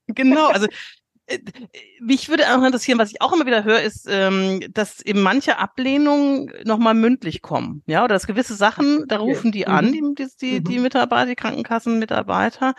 genau, 0.07 0.47
also 0.47 0.67
mich 2.01 2.29
würde 2.29 2.43
auch 2.55 2.63
interessieren, 2.63 2.99
was 2.99 3.11
ich 3.11 3.21
auch 3.21 3.33
immer 3.33 3.45
wieder 3.45 3.63
höre, 3.63 3.81
ist, 3.81 4.07
ähm, 4.09 4.61
dass 4.71 5.01
eben 5.01 5.21
manche 5.21 5.57
Ablehnungen 5.57 6.51
nochmal 6.65 6.93
mündlich 6.93 7.41
kommen. 7.41 7.83
Ja, 7.87 8.03
oder 8.03 8.13
dass 8.15 8.27
gewisse 8.27 8.55
Sachen, 8.55 9.05
da 9.07 9.17
rufen 9.17 9.51
die 9.51 9.67
an, 9.67 9.91
mhm. 9.91 10.15
die, 10.15 10.27
die, 10.39 10.63
die 10.63 10.77
mhm. 10.77 10.83
Mitarbeiter, 10.83 11.27
die 11.27 11.35
Krankenkassenmitarbeiter, 11.35 12.75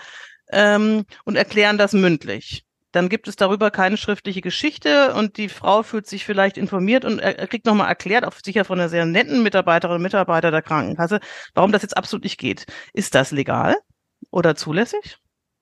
ähm, 0.52 1.04
und 1.24 1.36
erklären 1.36 1.76
das 1.78 1.92
mündlich. 1.92 2.64
dann 2.92 3.08
gibt 3.10 3.28
es 3.28 3.36
darüber 3.36 3.70
keine 3.70 3.98
schriftliche 3.98 4.40
Geschichte 4.40 5.12
und 5.14 5.36
die 5.36 5.50
Frau 5.50 5.82
fühlt 5.82 6.06
sich 6.06 6.24
vielleicht 6.24 6.56
informiert 6.56 7.04
und 7.04 7.18
er 7.18 7.46
kriegt 7.46 7.66
nochmal 7.66 7.88
erklärt, 7.88 8.24
auch 8.24 8.32
sicher 8.42 8.64
von 8.64 8.80
einer 8.80 8.88
sehr 8.88 9.04
netten 9.04 9.42
Mitarbeiterin 9.42 9.96
und 9.96 10.02
Mitarbeiter 10.02 10.50
der 10.50 10.62
Krankenkasse, 10.62 11.20
warum 11.52 11.72
das 11.72 11.82
jetzt 11.82 11.96
absolut 11.96 12.24
nicht 12.24 12.38
geht. 12.38 12.64
Ist 12.94 13.14
das 13.14 13.32
legal 13.32 13.76
oder 14.30 14.54
zulässig? 14.56 15.18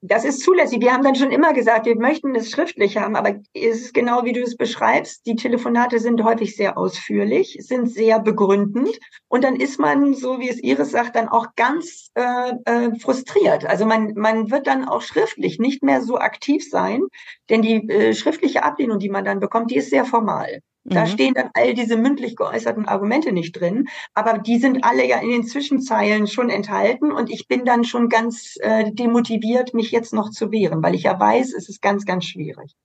Das 0.07 0.23
ist 0.23 0.41
zulässig. 0.41 0.81
Wir 0.81 0.93
haben 0.93 1.03
dann 1.03 1.15
schon 1.15 1.31
immer 1.31 1.53
gesagt, 1.53 1.87
wir 1.87 1.95
möchten 1.95 2.35
es 2.35 2.51
schriftlich 2.51 2.97
haben, 2.97 3.15
aber 3.15 3.39
es 3.53 3.81
ist 3.81 3.93
genau 3.93 4.23
wie 4.23 4.33
du 4.33 4.41
es 4.41 4.55
beschreibst. 4.55 5.25
Die 5.25 5.35
Telefonate 5.35 5.99
sind 5.99 6.23
häufig 6.23 6.55
sehr 6.55 6.77
ausführlich, 6.77 7.57
sind 7.61 7.87
sehr 7.87 8.19
begründend 8.19 8.99
und 9.29 9.43
dann 9.43 9.55
ist 9.55 9.79
man, 9.79 10.13
so 10.13 10.39
wie 10.39 10.49
es 10.49 10.61
Iris 10.61 10.91
sagt, 10.91 11.15
dann 11.15 11.27
auch 11.27 11.47
ganz 11.55 12.11
äh, 12.13 12.51
äh, 12.65 12.99
frustriert. 12.99 13.65
Also 13.65 13.87
man, 13.87 14.13
man 14.15 14.51
wird 14.51 14.67
dann 14.67 14.87
auch 14.87 15.01
schriftlich 15.01 15.57
nicht 15.57 15.81
mehr 15.81 16.01
so 16.01 16.17
aktiv 16.17 16.69
sein, 16.69 17.01
denn 17.49 17.63
die 17.63 17.89
äh, 17.89 18.13
schriftliche 18.13 18.63
Ablehnung, 18.63 18.99
die 18.99 19.09
man 19.09 19.25
dann 19.25 19.39
bekommt, 19.39 19.71
die 19.71 19.77
ist 19.77 19.89
sehr 19.89 20.05
formal. 20.05 20.59
Da 20.87 21.01
mhm. 21.01 21.07
stehen 21.07 21.33
dann 21.33 21.49
all 21.55 21.73
diese 21.73 21.97
mündlich 21.97 22.35
geäußerten 22.35 22.87
Argumente 22.87 23.31
nicht 23.31 23.59
drin, 23.59 23.87
aber 24.13 24.37
die 24.37 24.59
sind 24.59 24.83
alle 24.83 25.05
ja 25.07 25.19
in 25.19 25.31
den 25.31 25.43
Zwischenzeilen 25.43 26.27
schon 26.27 26.51
enthalten 26.51 27.11
und 27.11 27.31
ich 27.31 27.47
bin 27.47 27.65
dann 27.65 27.83
schon 27.83 28.07
ganz 28.07 28.55
äh, 28.61 28.91
demotiviert, 28.91 29.73
mich 29.73 29.91
jetzt 29.91 30.13
noch 30.13 30.29
zu 30.29 30.51
wehren, 30.51 30.83
weil 30.83 30.93
ich 30.93 31.03
ja 31.03 31.19
weiß, 31.19 31.53
es 31.53 31.69
ist 31.69 31.81
ganz, 31.81 32.05
ganz 32.05 32.25
schwierig. 32.25 32.75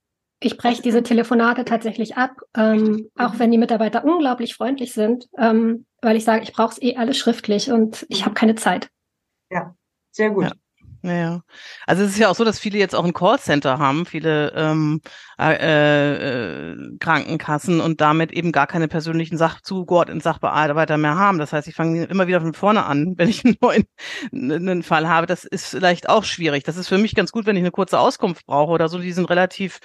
Ich 0.43 0.57
breche 0.57 0.81
diese 0.81 1.03
Telefonate 1.03 1.63
tatsächlich 1.63 2.17
ab, 2.17 2.41
ähm, 2.57 3.11
auch 3.15 3.37
wenn 3.37 3.51
die 3.51 3.59
Mitarbeiter 3.59 4.03
unglaublich 4.03 4.55
freundlich 4.55 4.93
sind, 4.93 5.29
ähm, 5.37 5.85
weil 6.01 6.17
ich 6.17 6.23
sage, 6.23 6.41
ich 6.41 6.53
brauche 6.53 6.71
es 6.71 6.81
eh 6.81 6.95
alles 6.95 7.19
schriftlich 7.19 7.71
und 7.71 8.07
ich 8.09 8.25
habe 8.25 8.33
keine 8.33 8.55
Zeit. 8.55 8.89
Ja, 9.51 9.75
sehr 10.09 10.31
gut. 10.31 10.45
Ja. 10.45 10.51
Naja. 11.03 11.41
Also 11.87 12.03
es 12.03 12.11
ist 12.11 12.19
ja 12.19 12.29
auch 12.29 12.35
so, 12.35 12.43
dass 12.43 12.59
viele 12.59 12.77
jetzt 12.77 12.93
auch 12.93 13.03
ein 13.03 13.13
Callcenter 13.13 13.79
haben, 13.79 14.05
viele 14.05 14.53
ähm, 14.55 15.01
äh, 15.39 16.73
äh, 16.73 16.97
Krankenkassen 16.99 17.81
und 17.81 18.01
damit 18.01 18.31
eben 18.31 18.51
gar 18.51 18.67
keine 18.67 18.87
persönlichen 18.87 19.35
Sach 19.35 19.61
zugeordneten 19.61 20.21
Sachbearbeiter 20.21 20.97
mehr 20.97 21.15
haben. 21.15 21.39
Das 21.39 21.53
heißt, 21.53 21.67
ich 21.67 21.73
fange 21.73 22.03
immer 22.03 22.27
wieder 22.27 22.41
von 22.41 22.53
vorne 22.53 22.85
an, 22.85 23.13
wenn 23.17 23.29
ich 23.29 23.43
einen 23.43 23.57
neuen 23.61 23.85
einen 24.31 24.83
Fall 24.83 25.07
habe. 25.07 25.25
Das 25.25 25.43
ist 25.43 25.67
vielleicht 25.67 26.07
auch 26.07 26.23
schwierig. 26.23 26.63
Das 26.65 26.77
ist 26.77 26.87
für 26.87 26.99
mich 26.99 27.15
ganz 27.15 27.31
gut, 27.31 27.47
wenn 27.47 27.55
ich 27.55 27.63
eine 27.63 27.71
kurze 27.71 27.97
Auskunft 27.97 28.45
brauche 28.45 28.71
oder 28.71 28.87
so. 28.87 28.99
Die 28.99 29.11
sind 29.11 29.29
relativ 29.29 29.79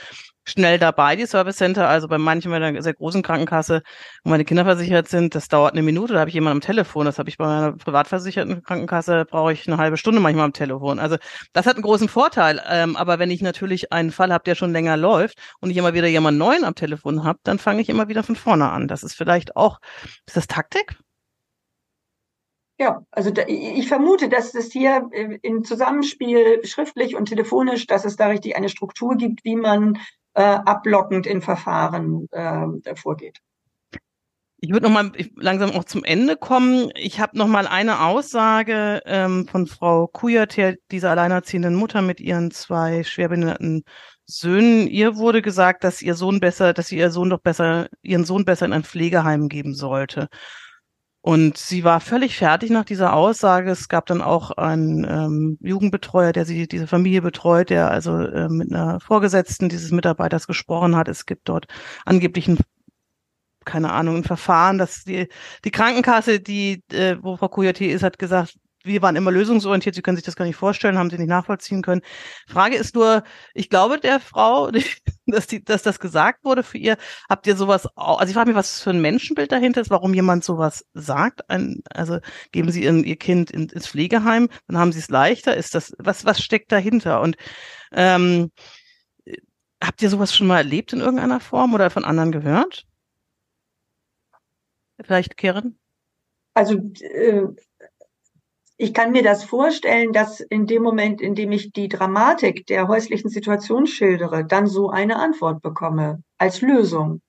schnell 0.47 0.79
dabei, 0.79 1.17
die 1.17 1.27
Service 1.27 1.57
Center. 1.57 1.89
Also 1.89 2.09
bei 2.09 2.19
manchen 2.19 2.51
bei 2.51 2.57
einer 2.57 2.81
sehr 2.83 2.95
großen 2.95 3.23
Krankenkasse, 3.23 3.83
wo 4.25 4.31
meine 4.31 4.45
Kinder 4.45 4.65
versichert 4.65 5.09
sind, 5.09 5.35
das 5.35 5.49
dauert 5.49 5.73
eine 5.73 5.83
Minute, 5.83 6.15
da 6.15 6.21
habe 6.21 6.31
ich 6.31 6.35
jemanden 6.35 6.59
am 6.59 6.61
Telefon. 6.61 7.07
Das 7.07 7.19
habe 7.19 7.29
ich 7.29 7.37
bei 7.37 7.47
meiner 7.47 7.73
privatversicherten 7.73 8.63
Krankenkasse, 8.63 9.27
brauche 9.29 9.53
ich 9.53 9.67
eine 9.67 9.77
halbe 9.77 9.97
Stunde 9.97 10.21
manchmal 10.21 10.47
am 10.47 10.53
Telefon. 10.53 10.99
Also 10.99 11.17
das 11.53 11.67
hat 11.67 11.77
einen 11.77 11.83
großen 11.83 12.09
Vorteil. 12.09 12.63
Ähm, 12.69 12.97
aber 12.97 13.19
wenn 13.19 13.31
ich 13.31 13.43
natürlich 13.43 13.93
einen 13.93 14.13
Fall 14.13 14.33
habe, 14.33 14.45
der 14.45 14.55
schon 14.55 14.73
länger 14.73 14.97
läuft 14.97 15.39
und 15.61 15.71
ich 15.71 15.77
immer 15.77 15.95
wieder 15.95 16.07
jemanden 16.07 16.39
neuen 16.39 16.65
am 16.65 16.75
Telefon 16.75 17.25
habe, 17.25 17.39
dann 17.43 17.59
fange 17.59 17.83
ich 17.83 17.89
immer 17.89 18.09
wieder 18.09 18.23
von 18.23 18.37
vorne 18.37 18.71
an. 18.71 18.89
Das 18.89 19.03
ist 19.03 19.15
vielleicht 19.15 19.57
auch, 19.57 19.81
ist 20.27 20.37
das 20.37 20.47
Taktik? 20.47 20.97
Ja, 22.79 23.01
also 23.11 23.31
da, 23.31 23.43
ich 23.49 23.89
vermute, 23.89 24.29
dass 24.29 24.55
es 24.55 24.71
hier 24.71 25.09
äh, 25.13 25.39
im 25.41 25.65
Zusammenspiel 25.65 26.61
schriftlich 26.67 27.17
und 27.17 27.27
telefonisch, 27.27 27.87
dass 27.87 28.05
es 28.05 28.17
da 28.17 28.27
richtig 28.27 28.55
eine 28.55 28.69
Struktur 28.69 29.17
gibt, 29.17 29.45
wie 29.45 29.57
man 29.57 29.99
äh, 30.37 30.43
ablockend 30.43 31.27
in 31.27 31.41
Verfahren 31.41 32.29
äh, 32.31 32.95
vorgeht. 32.95 33.41
Ich 34.59 34.71
würde 34.71 34.87
noch 34.87 34.93
mal 34.93 35.13
langsam 35.37 35.71
auch 35.73 35.85
zum 35.85 36.05
Ende 36.05 36.37
kommen. 36.37 36.91
Ich 36.95 37.21
habe 37.21 37.37
noch 37.37 37.47
mal 37.47 37.67
eine 37.67 38.01
Aussage 38.01 39.03
ähm, 39.05 39.47
von 39.49 39.67
Frau 39.67 40.07
Kujat, 40.07 40.77
dieser 40.91 41.11
alleinerziehenden 41.11 41.75
Mutter 41.75 42.03
mit 42.03 42.21
ihren 42.21 42.51
zwei 42.51 43.03
schwerbehinderten 43.05 43.85
Söhnen. 44.25 44.89
Ihr 44.89 45.17
wurde 45.17 45.41
gesagt, 45.43 45.85
dass 45.85 46.03
ihr 46.03 46.15
Sohn 46.15 46.41
besser, 46.41 46.73
dass 46.73 46.89
sie 46.89 46.99
ihr 46.99 47.11
Sohn 47.11 47.31
doch 47.31 47.41
besser, 47.41 47.89
ihren 48.03 48.25
Sohn 48.25 48.45
besser 48.45 48.67
in 48.67 48.73
ein 48.73 48.85
Pflegeheim 48.85 49.49
geben 49.49 49.75
sollte. 49.75 50.29
Und 51.27 51.59
sie 51.59 51.83
war 51.83 51.99
völlig 51.99 52.37
fertig 52.37 52.71
nach 52.71 52.85
dieser 52.85 53.13
Aussage. 53.13 53.73
Es 53.73 53.89
gab 53.89 54.07
dann 54.07 54.23
auch 54.23 54.53
einen 54.53 55.03
ähm, 55.03 55.59
Jugendbetreuer, 55.61 56.33
der 56.33 56.45
sie 56.45 56.69
diese 56.69 56.87
Familie 56.87 57.21
betreut, 57.21 57.69
der 57.69 57.91
also 57.91 58.17
äh, 58.17 58.49
mit 58.49 58.73
einer 58.73 59.01
Vorgesetzten 59.01 59.69
dieses 59.69 59.91
Mitarbeiters 59.91 60.47
gesprochen 60.47 60.95
hat. 60.95 61.09
Es 61.09 61.27
gibt 61.27 61.49
dort 61.49 61.67
angeblich 62.05 62.47
ein 62.47 62.59
keine 63.65 63.93
Ahnung, 63.93 64.19
ein 64.19 64.23
Verfahren, 64.23 64.79
dass 64.79 65.03
die, 65.03 65.27
die 65.65 65.73
Krankenkasse, 65.73 66.39
die, 66.39 66.85
äh, 66.93 67.17
wo 67.21 67.37
Frau 67.37 67.49
Kujati 67.49 67.87
ist, 67.87 68.05
hat 68.05 68.21
gesagt, 68.21 68.55
wir 68.87 69.03
waren 69.03 69.17
immer 69.17 69.31
lösungsorientiert, 69.31 69.95
Sie 69.95 70.03
können 70.03 70.17
sich 70.17 70.25
das 70.25 70.37
gar 70.37 70.45
nicht 70.45 70.57
vorstellen, 70.57 70.99
haben 70.99 71.11
Sie 71.11 71.19
nicht 71.19 71.29
nachvollziehen 71.29 71.83
können. 71.83 72.03
Frage 72.47 72.77
ist 72.77 72.95
nur, 72.95 73.25
ich 73.55 73.69
glaube 73.69 73.99
der 73.99 74.21
Frau, 74.21 74.71
dass, 75.27 75.47
die, 75.47 75.65
dass 75.65 75.83
das 75.83 76.01
gesagt 76.01 76.45
wurde 76.45 76.63
für 76.63 76.79
ihr, 76.79 76.97
habt 77.29 77.47
ihr 77.47 77.57
sowas, 77.57 77.87
also 77.97 78.29
ich 78.29 78.35
frage 78.35 78.51
mich, 78.51 78.57
was 78.57 78.81
für 78.81 78.91
ein 78.91 79.01
Menschenbild 79.01 79.53
dahinter 79.53 79.81
ist, 79.81 79.91
warum 79.91 80.15
jemand 80.15 80.45
sowas 80.45 80.87
sagt. 80.95 81.49
Ein, 81.51 81.83
also 81.91 82.19
geben 82.53 82.71
Sie 82.71 82.85
ihr, 82.85 82.93
ihr 82.93 83.17
Kind 83.17 83.51
in, 83.51 83.69
ins 83.69 83.89
Pflegeheim, 83.89 84.49
dann 84.69 84.79
haben 84.79 84.93
Sie 84.93 85.01
es 85.01 85.11
leichter. 85.11 85.57
Ist 85.57 85.75
das, 85.75 85.93
was, 85.99 86.25
was 86.25 86.41
steckt 86.41 86.73
dahinter? 86.73 87.21
Und 87.21 87.37
ähm, 87.93 88.51
habt 89.83 90.03
ihr 90.03 90.11
sowas 90.11 90.35
schon 90.35 90.47
mal 90.47 90.59
erlebt 90.59 90.93
in 90.93 91.01
irgendeiner 91.01 91.41
Form 91.41 91.75
oder 91.75 91.91
von 91.91 92.05
anderen 92.05 92.33
gehört? 92.33 92.87
Vielleicht, 95.03 95.37
Karen? 95.37 95.79
Also 96.55 96.75
äh, 97.01 97.43
ich 98.79 98.93
kann 98.93 99.13
mir 99.13 99.23
das 99.23 99.43
vorstellen, 99.45 100.13
dass 100.13 100.41
in 100.41 100.67
dem 100.67 100.83
Moment, 100.83 101.23
in 101.23 101.35
dem 101.35 101.51
ich 101.51 101.73
die 101.73 101.89
Dramatik 101.89 102.67
der 102.67 102.89
häuslichen 102.89 103.31
Situation 103.31 103.87
schildere, 103.87 104.45
dann 104.45 104.67
so 104.67 104.91
eine 104.91 105.17
Antwort 105.17 105.63
bekomme 105.63 106.23
als 106.37 106.61
Lösung. 106.61 107.23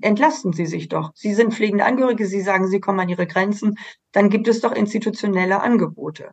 Entlasten 0.00 0.52
Sie 0.52 0.66
sich 0.66 0.88
doch. 0.88 1.10
Sie 1.14 1.34
sind 1.34 1.54
pflegende 1.54 1.84
Angehörige, 1.84 2.26
Sie 2.26 2.42
sagen, 2.42 2.68
Sie 2.68 2.78
kommen 2.78 3.00
an 3.00 3.08
Ihre 3.08 3.26
Grenzen, 3.26 3.76
dann 4.12 4.30
gibt 4.30 4.46
es 4.46 4.60
doch 4.60 4.72
institutionelle 4.72 5.60
Angebote. 5.60 6.30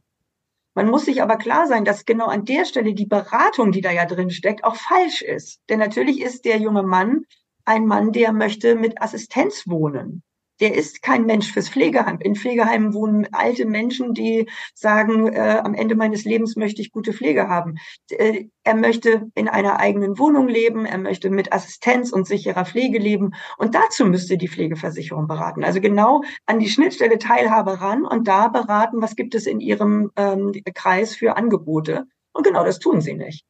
Man 0.76 0.90
muss 0.90 1.06
sich 1.06 1.24
aber 1.24 1.38
klar 1.38 1.66
sein, 1.66 1.86
dass 1.86 2.06
genau 2.06 2.28
an 2.28 2.46
der 2.46 2.66
Stelle 2.66 2.94
die 2.94 3.06
Beratung, 3.08 3.72
die 3.72 3.82
da 3.82 3.92
ja 3.92 4.06
drin 4.06 4.30
steckt, 4.30 4.64
auch 4.64 4.76
falsch 4.76 5.22
ist. 5.22 5.62
Denn 5.70 5.80
natürlich 5.80 6.22
ist 6.22 6.46
der 6.46 6.58
junge 6.58 6.84
Mann 6.84 7.26
ein 7.64 7.88
Mann, 7.88 8.12
der 8.12 8.32
möchte 8.34 8.76
mit 8.76 9.02
Assistenz 9.02 9.64
wohnen 9.68 10.22
der 10.60 10.76
ist 10.76 11.02
kein 11.02 11.26
Mensch 11.26 11.52
fürs 11.52 11.70
Pflegeheim. 11.70 12.20
In 12.20 12.36
Pflegeheimen 12.36 12.94
wohnen 12.94 13.28
alte 13.34 13.66
Menschen, 13.66 14.14
die 14.14 14.48
sagen, 14.74 15.28
äh, 15.28 15.62
am 15.64 15.74
Ende 15.74 15.96
meines 15.96 16.24
Lebens 16.24 16.56
möchte 16.56 16.82
ich 16.82 16.92
gute 16.92 17.14
Pflege 17.14 17.50
haben. 17.50 17.76
Äh, 18.10 18.46
er 18.64 18.76
möchte 18.76 19.28
in 19.36 19.48
einer 19.48 19.80
eigenen 19.80 20.18
Wohnung 20.18 20.48
leben, 20.48 20.86
er 20.86 20.98
möchte 20.98 21.30
mit 21.30 21.52
Assistenz 21.52 22.12
und 22.12 22.28
sicherer 22.28 22.66
Pflege 22.66 23.00
leben. 23.00 23.34
Und 23.58 23.76
dazu 23.76 24.06
müsste 24.06 24.38
die 24.38 24.48
Pflegeversicherung 24.48 25.28
beraten. 25.28 25.64
Also 25.64 25.82
genau 25.82 26.24
an 26.46 26.60
die 26.60 26.70
Schnittstelle 26.70 27.20
Teilhabe 27.20 27.82
ran 27.82 28.06
und 28.06 28.28
da 28.28 28.48
beraten, 28.48 29.02
was 29.02 29.16
gibt 29.16 29.36
es 29.36 29.46
in 29.46 29.60
ihrem 29.60 30.12
ähm, 30.16 30.54
Kreis 30.74 31.16
für 31.16 31.36
Angebote. 31.36 32.06
Und 32.34 32.46
genau 32.46 32.64
das 32.64 32.80
tun 32.80 33.02
sie 33.02 33.14
nicht. 33.14 33.46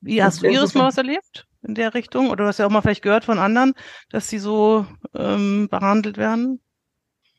Wie 0.00 0.22
hast 0.22 0.42
du 0.42 0.48
Iris 0.48 0.74
mal 0.74 0.86
was 0.86 0.98
erlebt? 0.98 1.46
in 1.62 1.74
der 1.74 1.94
Richtung? 1.94 2.30
Oder 2.30 2.44
du 2.44 2.48
hast 2.48 2.58
ja 2.58 2.66
auch 2.66 2.70
mal 2.70 2.82
vielleicht 2.82 3.02
gehört 3.02 3.24
von 3.24 3.38
anderen, 3.38 3.74
dass 4.10 4.28
sie 4.28 4.38
so 4.38 4.86
ähm, 5.14 5.68
behandelt 5.68 6.16
werden? 6.16 6.60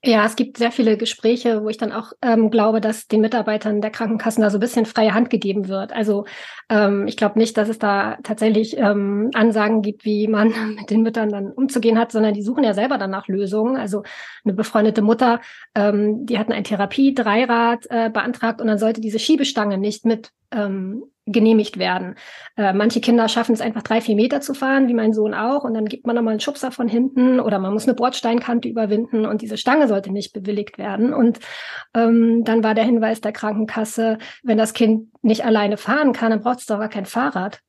Ja, 0.06 0.26
es 0.26 0.36
gibt 0.36 0.58
sehr 0.58 0.74
viele 0.74 0.98
Gespräche, 0.98 1.64
wo 1.64 1.70
ich 1.70 1.78
dann 1.78 1.94
auch 1.94 2.12
ähm, 2.22 2.50
glaube, 2.50 2.82
dass 2.82 3.08
den 3.08 3.22
Mitarbeitern 3.22 3.80
der 3.80 3.90
Krankenkassen 3.90 4.42
da 4.42 4.50
so 4.50 4.58
ein 4.58 4.60
bisschen 4.60 4.86
freie 4.86 5.14
Hand 5.14 5.30
gegeben 5.30 5.70
wird. 5.70 5.94
Also 5.94 6.26
ähm, 6.68 7.08
ich 7.08 7.16
glaube 7.16 7.40
nicht, 7.40 7.56
dass 7.56 7.70
es 7.70 7.80
da 7.80 8.18
tatsächlich 8.22 8.78
ähm, 8.78 9.32
Ansagen 9.34 9.82
gibt, 9.82 10.04
wie 10.04 10.28
man 10.28 10.50
mit 10.76 10.90
den 10.90 11.04
Müttern 11.04 11.30
dann 11.30 11.54
umzugehen 11.54 11.98
hat, 11.98 12.12
sondern 12.12 12.34
die 12.34 12.42
suchen 12.42 12.66
ja 12.66 12.74
selber 12.74 12.98
dann 12.98 13.12
nach 13.12 13.30
Lösungen. 13.30 13.78
Also 13.78 14.04
eine 14.44 14.54
befreundete 14.54 15.02
Mutter, 15.02 15.40
ähm, 15.74 16.26
die 16.26 16.38
hatten 16.38 16.52
ein 16.52 16.66
Therapie-Dreirad 16.66 17.86
äh, 17.90 18.10
beantragt 18.10 18.60
und 18.60 18.68
dann 18.68 18.80
sollte 18.80 19.00
diese 19.00 19.20
Schiebestange 19.20 19.78
nicht 19.78 20.04
mit 20.06 20.32
ähm, 20.52 21.06
genehmigt 21.26 21.78
werden. 21.78 22.16
Äh, 22.58 22.74
manche 22.74 23.00
Kinder 23.00 23.30
schaffen 23.30 23.54
es 23.54 23.62
einfach 23.62 23.82
drei, 23.82 24.02
vier 24.02 24.16
Meter 24.16 24.42
zu 24.42 24.54
fahren, 24.54 24.88
wie 24.88 24.94
mein 24.94 25.14
Sohn 25.14 25.34
auch, 25.34 25.64
und 25.64 25.74
dann 25.74 25.86
gibt 25.86 26.06
man 26.06 26.16
nochmal 26.16 26.34
einen 26.34 26.40
Schubser 26.40 26.72
von 26.72 26.88
hinten 26.88 27.40
oder 27.40 27.60
man 27.60 27.74
muss 27.74 27.88
eine 27.88 27.96
Bordsteinkante 27.96 28.68
überwinden 28.68 29.26
und 29.26 29.42
diese 29.42 29.58
Stange 29.58 29.88
sollte 29.88 30.12
nicht 30.12 30.34
bewilligt 30.34 30.78
werden. 30.78 31.14
Und 31.14 31.40
ähm, 31.94 32.44
dann 32.44 32.64
war 32.64 32.74
der 32.74 32.84
Hinweis 32.84 33.22
der 33.22 33.32
Krankenkasse, 33.32 34.18
wenn 34.44 34.58
das 34.58 34.74
Kind 34.74 35.08
nicht 35.22 35.46
alleine 35.46 35.78
fahren 35.78 36.14
kann, 36.14 36.32
dann 36.32 36.42
braucht 36.42 36.60
es 36.60 36.66
doch 36.66 36.80
gar 36.80 36.90
kein 36.90 37.06
Fahrrad. 37.06 37.62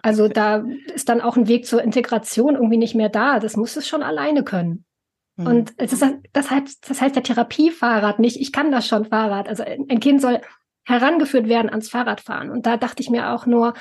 Also 0.00 0.28
da 0.28 0.64
ist 0.94 1.10
dann 1.10 1.20
auch 1.20 1.36
ein 1.36 1.48
Weg 1.48 1.66
zur 1.66 1.82
Integration 1.82 2.54
irgendwie 2.54 2.78
nicht 2.78 2.94
mehr 2.94 3.10
da. 3.10 3.40
Das 3.40 3.58
muss 3.58 3.76
es 3.76 3.86
schon 3.86 4.02
alleine 4.02 4.42
können. 4.42 4.86
Mhm. 5.36 5.46
Und 5.46 5.72
es 5.76 5.92
ist, 5.92 6.04
das 6.32 6.50
heißt, 6.50 6.88
das 6.88 7.00
heißt 7.00 7.14
der 7.14 7.22
Therapiefahrrad 7.22 8.18
nicht, 8.18 8.40
ich 8.40 8.52
kann 8.52 8.72
das 8.72 8.86
schon 8.86 9.04
Fahrrad. 9.04 9.48
Also 9.48 9.64
ein 9.64 10.00
Kind 10.00 10.22
soll 10.22 10.40
herangeführt 10.84 11.48
werden 11.48 11.70
ans 11.70 11.88
Fahrradfahren. 11.88 12.50
Und 12.50 12.66
da 12.66 12.76
dachte 12.76 13.02
ich 13.02 13.10
mir 13.10 13.30
auch 13.30 13.46
nur, 13.46 13.74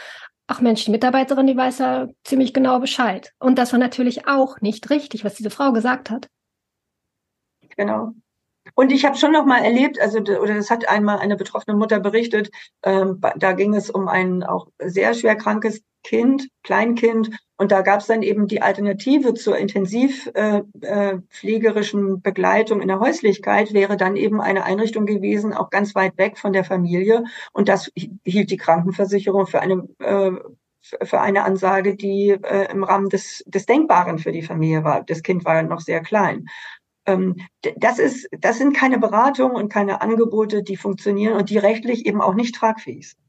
ach 0.47 0.61
Mensch, 0.61 0.85
die 0.85 0.91
Mitarbeiterin, 0.91 1.47
die 1.47 1.57
weiß 1.57 1.79
ja 1.79 2.07
ziemlich 2.23 2.53
genau 2.53 2.79
Bescheid. 2.79 3.31
Und 3.39 3.57
das 3.57 3.71
war 3.71 3.79
natürlich 3.79 4.27
auch 4.27 4.59
nicht 4.61 4.89
richtig, 4.89 5.23
was 5.23 5.35
diese 5.35 5.49
Frau 5.49 5.71
gesagt 5.71 6.09
hat. 6.09 6.27
Genau. 7.77 8.13
Und 8.75 8.91
ich 8.91 9.05
habe 9.05 9.17
schon 9.17 9.31
noch 9.31 9.45
mal 9.45 9.63
erlebt, 9.63 9.99
also 9.99 10.19
oder 10.19 10.53
das 10.53 10.69
hat 10.69 10.87
einmal 10.87 11.19
eine 11.19 11.35
betroffene 11.35 11.75
Mutter 11.75 11.99
berichtet, 11.99 12.51
ähm, 12.83 13.19
da 13.37 13.53
ging 13.53 13.73
es 13.73 13.89
um 13.89 14.07
ein 14.07 14.43
auch 14.43 14.67
sehr 14.79 15.13
schwer 15.13 15.35
krankes 15.35 15.81
Kind, 16.03 16.47
Kleinkind, 16.63 17.29
und 17.61 17.71
da 17.71 17.83
gab 17.83 17.99
es 17.99 18.07
dann 18.07 18.23
eben 18.23 18.47
die 18.47 18.63
Alternative 18.63 19.35
zur 19.35 19.55
intensivpflegerischen 19.55 22.07
äh, 22.07 22.13
äh, 22.13 22.17
Begleitung 22.17 22.81
in 22.81 22.87
der 22.87 22.99
Häuslichkeit, 22.99 23.71
wäre 23.71 23.97
dann 23.97 24.15
eben 24.15 24.41
eine 24.41 24.63
Einrichtung 24.63 25.05
gewesen, 25.05 25.53
auch 25.53 25.69
ganz 25.69 25.93
weit 25.93 26.17
weg 26.17 26.39
von 26.39 26.53
der 26.53 26.63
Familie. 26.63 27.23
Und 27.53 27.69
das 27.69 27.91
hielt 28.25 28.49
die 28.49 28.57
Krankenversicherung 28.57 29.45
für 29.45 29.59
eine 29.59 29.87
äh, 29.99 30.31
für 31.03 31.21
eine 31.21 31.43
Ansage, 31.43 31.95
die 31.95 32.29
äh, 32.29 32.71
im 32.71 32.83
Rahmen 32.83 33.09
des, 33.09 33.43
des 33.45 33.67
Denkbaren 33.67 34.17
für 34.17 34.31
die 34.31 34.41
Familie 34.41 34.83
war. 34.83 35.03
Das 35.03 35.21
Kind 35.21 35.45
war 35.45 35.61
noch 35.61 35.81
sehr 35.81 36.01
klein. 36.01 36.47
Ähm, 37.05 37.35
das 37.77 37.99
ist, 37.99 38.27
das 38.39 38.57
sind 38.57 38.75
keine 38.75 38.97
Beratungen 38.97 39.55
und 39.55 39.71
keine 39.71 40.01
Angebote, 40.01 40.63
die 40.63 40.77
funktionieren 40.77 41.35
und 41.35 41.51
die 41.51 41.59
rechtlich 41.59 42.07
eben 42.07 42.21
auch 42.21 42.33
nicht 42.33 42.55
tragfähig 42.55 43.09
sind. 43.09 43.19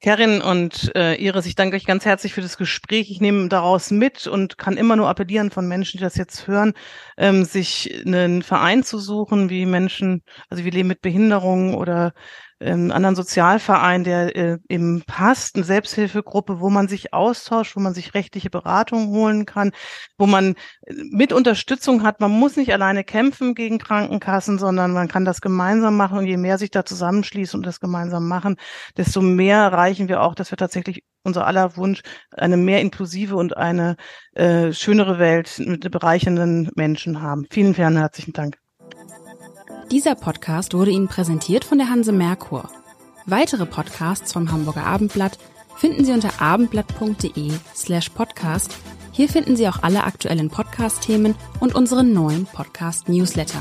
Kerin 0.00 0.40
und 0.40 0.90
äh, 0.96 1.16
Iris, 1.16 1.44
ich 1.44 1.56
danke 1.56 1.76
euch 1.76 1.84
ganz 1.84 2.06
herzlich 2.06 2.32
für 2.32 2.40
das 2.40 2.56
Gespräch. 2.56 3.10
Ich 3.10 3.20
nehme 3.20 3.50
daraus 3.50 3.90
mit 3.90 4.26
und 4.26 4.56
kann 4.56 4.78
immer 4.78 4.96
nur 4.96 5.10
appellieren 5.10 5.50
von 5.50 5.68
Menschen, 5.68 5.98
die 5.98 6.02
das 6.02 6.16
jetzt 6.16 6.46
hören, 6.46 6.72
ähm, 7.18 7.44
sich 7.44 8.02
einen 8.06 8.42
Verein 8.42 8.82
zu 8.82 8.98
suchen, 8.98 9.50
wie 9.50 9.66
Menschen, 9.66 10.22
also 10.48 10.64
wir 10.64 10.72
leben 10.72 10.88
mit 10.88 11.02
Behinderungen 11.02 11.74
oder 11.74 12.14
ähm, 12.60 12.92
anderen 12.92 13.16
Sozialverein, 13.16 14.04
der 14.04 14.36
äh, 14.36 14.58
eben 14.68 15.02
passt, 15.06 15.56
eine 15.56 15.64
Selbsthilfegruppe, 15.64 16.60
wo 16.60 16.70
man 16.70 16.88
sich 16.88 17.12
austauscht, 17.12 17.76
wo 17.76 17.80
man 17.80 17.94
sich 17.94 18.14
rechtliche 18.14 18.50
Beratung 18.50 19.08
holen 19.08 19.46
kann, 19.46 19.72
wo 20.18 20.26
man 20.26 20.54
äh, 20.86 20.94
mit 21.10 21.32
Unterstützung 21.32 22.02
hat. 22.02 22.20
Man 22.20 22.30
muss 22.30 22.56
nicht 22.56 22.72
alleine 22.72 23.04
kämpfen 23.04 23.54
gegen 23.54 23.78
Krankenkassen, 23.78 24.58
sondern 24.58 24.92
man 24.92 25.08
kann 25.08 25.24
das 25.24 25.40
gemeinsam 25.40 25.96
machen. 25.96 26.18
Und 26.18 26.26
je 26.26 26.36
mehr 26.36 26.58
sich 26.58 26.70
da 26.70 26.84
zusammenschließen 26.84 27.58
und 27.58 27.66
das 27.66 27.80
gemeinsam 27.80 28.28
machen, 28.28 28.56
desto 28.96 29.22
mehr 29.22 29.58
erreichen 29.58 30.08
wir 30.08 30.22
auch, 30.22 30.34
dass 30.34 30.50
wir 30.52 30.58
tatsächlich 30.58 31.04
unser 31.22 31.46
aller 31.46 31.76
Wunsch, 31.76 32.02
eine 32.30 32.56
mehr 32.56 32.80
inklusive 32.80 33.36
und 33.36 33.56
eine 33.56 33.96
äh, 34.34 34.72
schönere 34.72 35.18
Welt 35.18 35.58
mit 35.58 35.90
bereichernden 35.90 36.70
Menschen 36.74 37.22
haben. 37.22 37.46
Vielen, 37.50 37.74
vielen 37.74 37.96
herzlichen 37.96 38.32
Dank. 38.32 38.58
Dieser 39.90 40.14
Podcast 40.14 40.72
wurde 40.72 40.92
Ihnen 40.92 41.08
präsentiert 41.08 41.64
von 41.64 41.78
der 41.78 41.90
Hanse 41.90 42.12
Merkur. 42.12 42.70
Weitere 43.26 43.66
Podcasts 43.66 44.32
vom 44.32 44.52
Hamburger 44.52 44.86
Abendblatt 44.86 45.36
finden 45.76 46.04
Sie 46.04 46.12
unter 46.12 46.40
abendblatt.de 46.40 47.50
slash 47.74 48.10
podcast. 48.10 48.76
Hier 49.10 49.28
finden 49.28 49.56
Sie 49.56 49.66
auch 49.66 49.82
alle 49.82 50.04
aktuellen 50.04 50.48
Podcast-Themen 50.48 51.34
und 51.58 51.74
unseren 51.74 52.12
neuen 52.12 52.46
Podcast-Newsletter. 52.46 53.60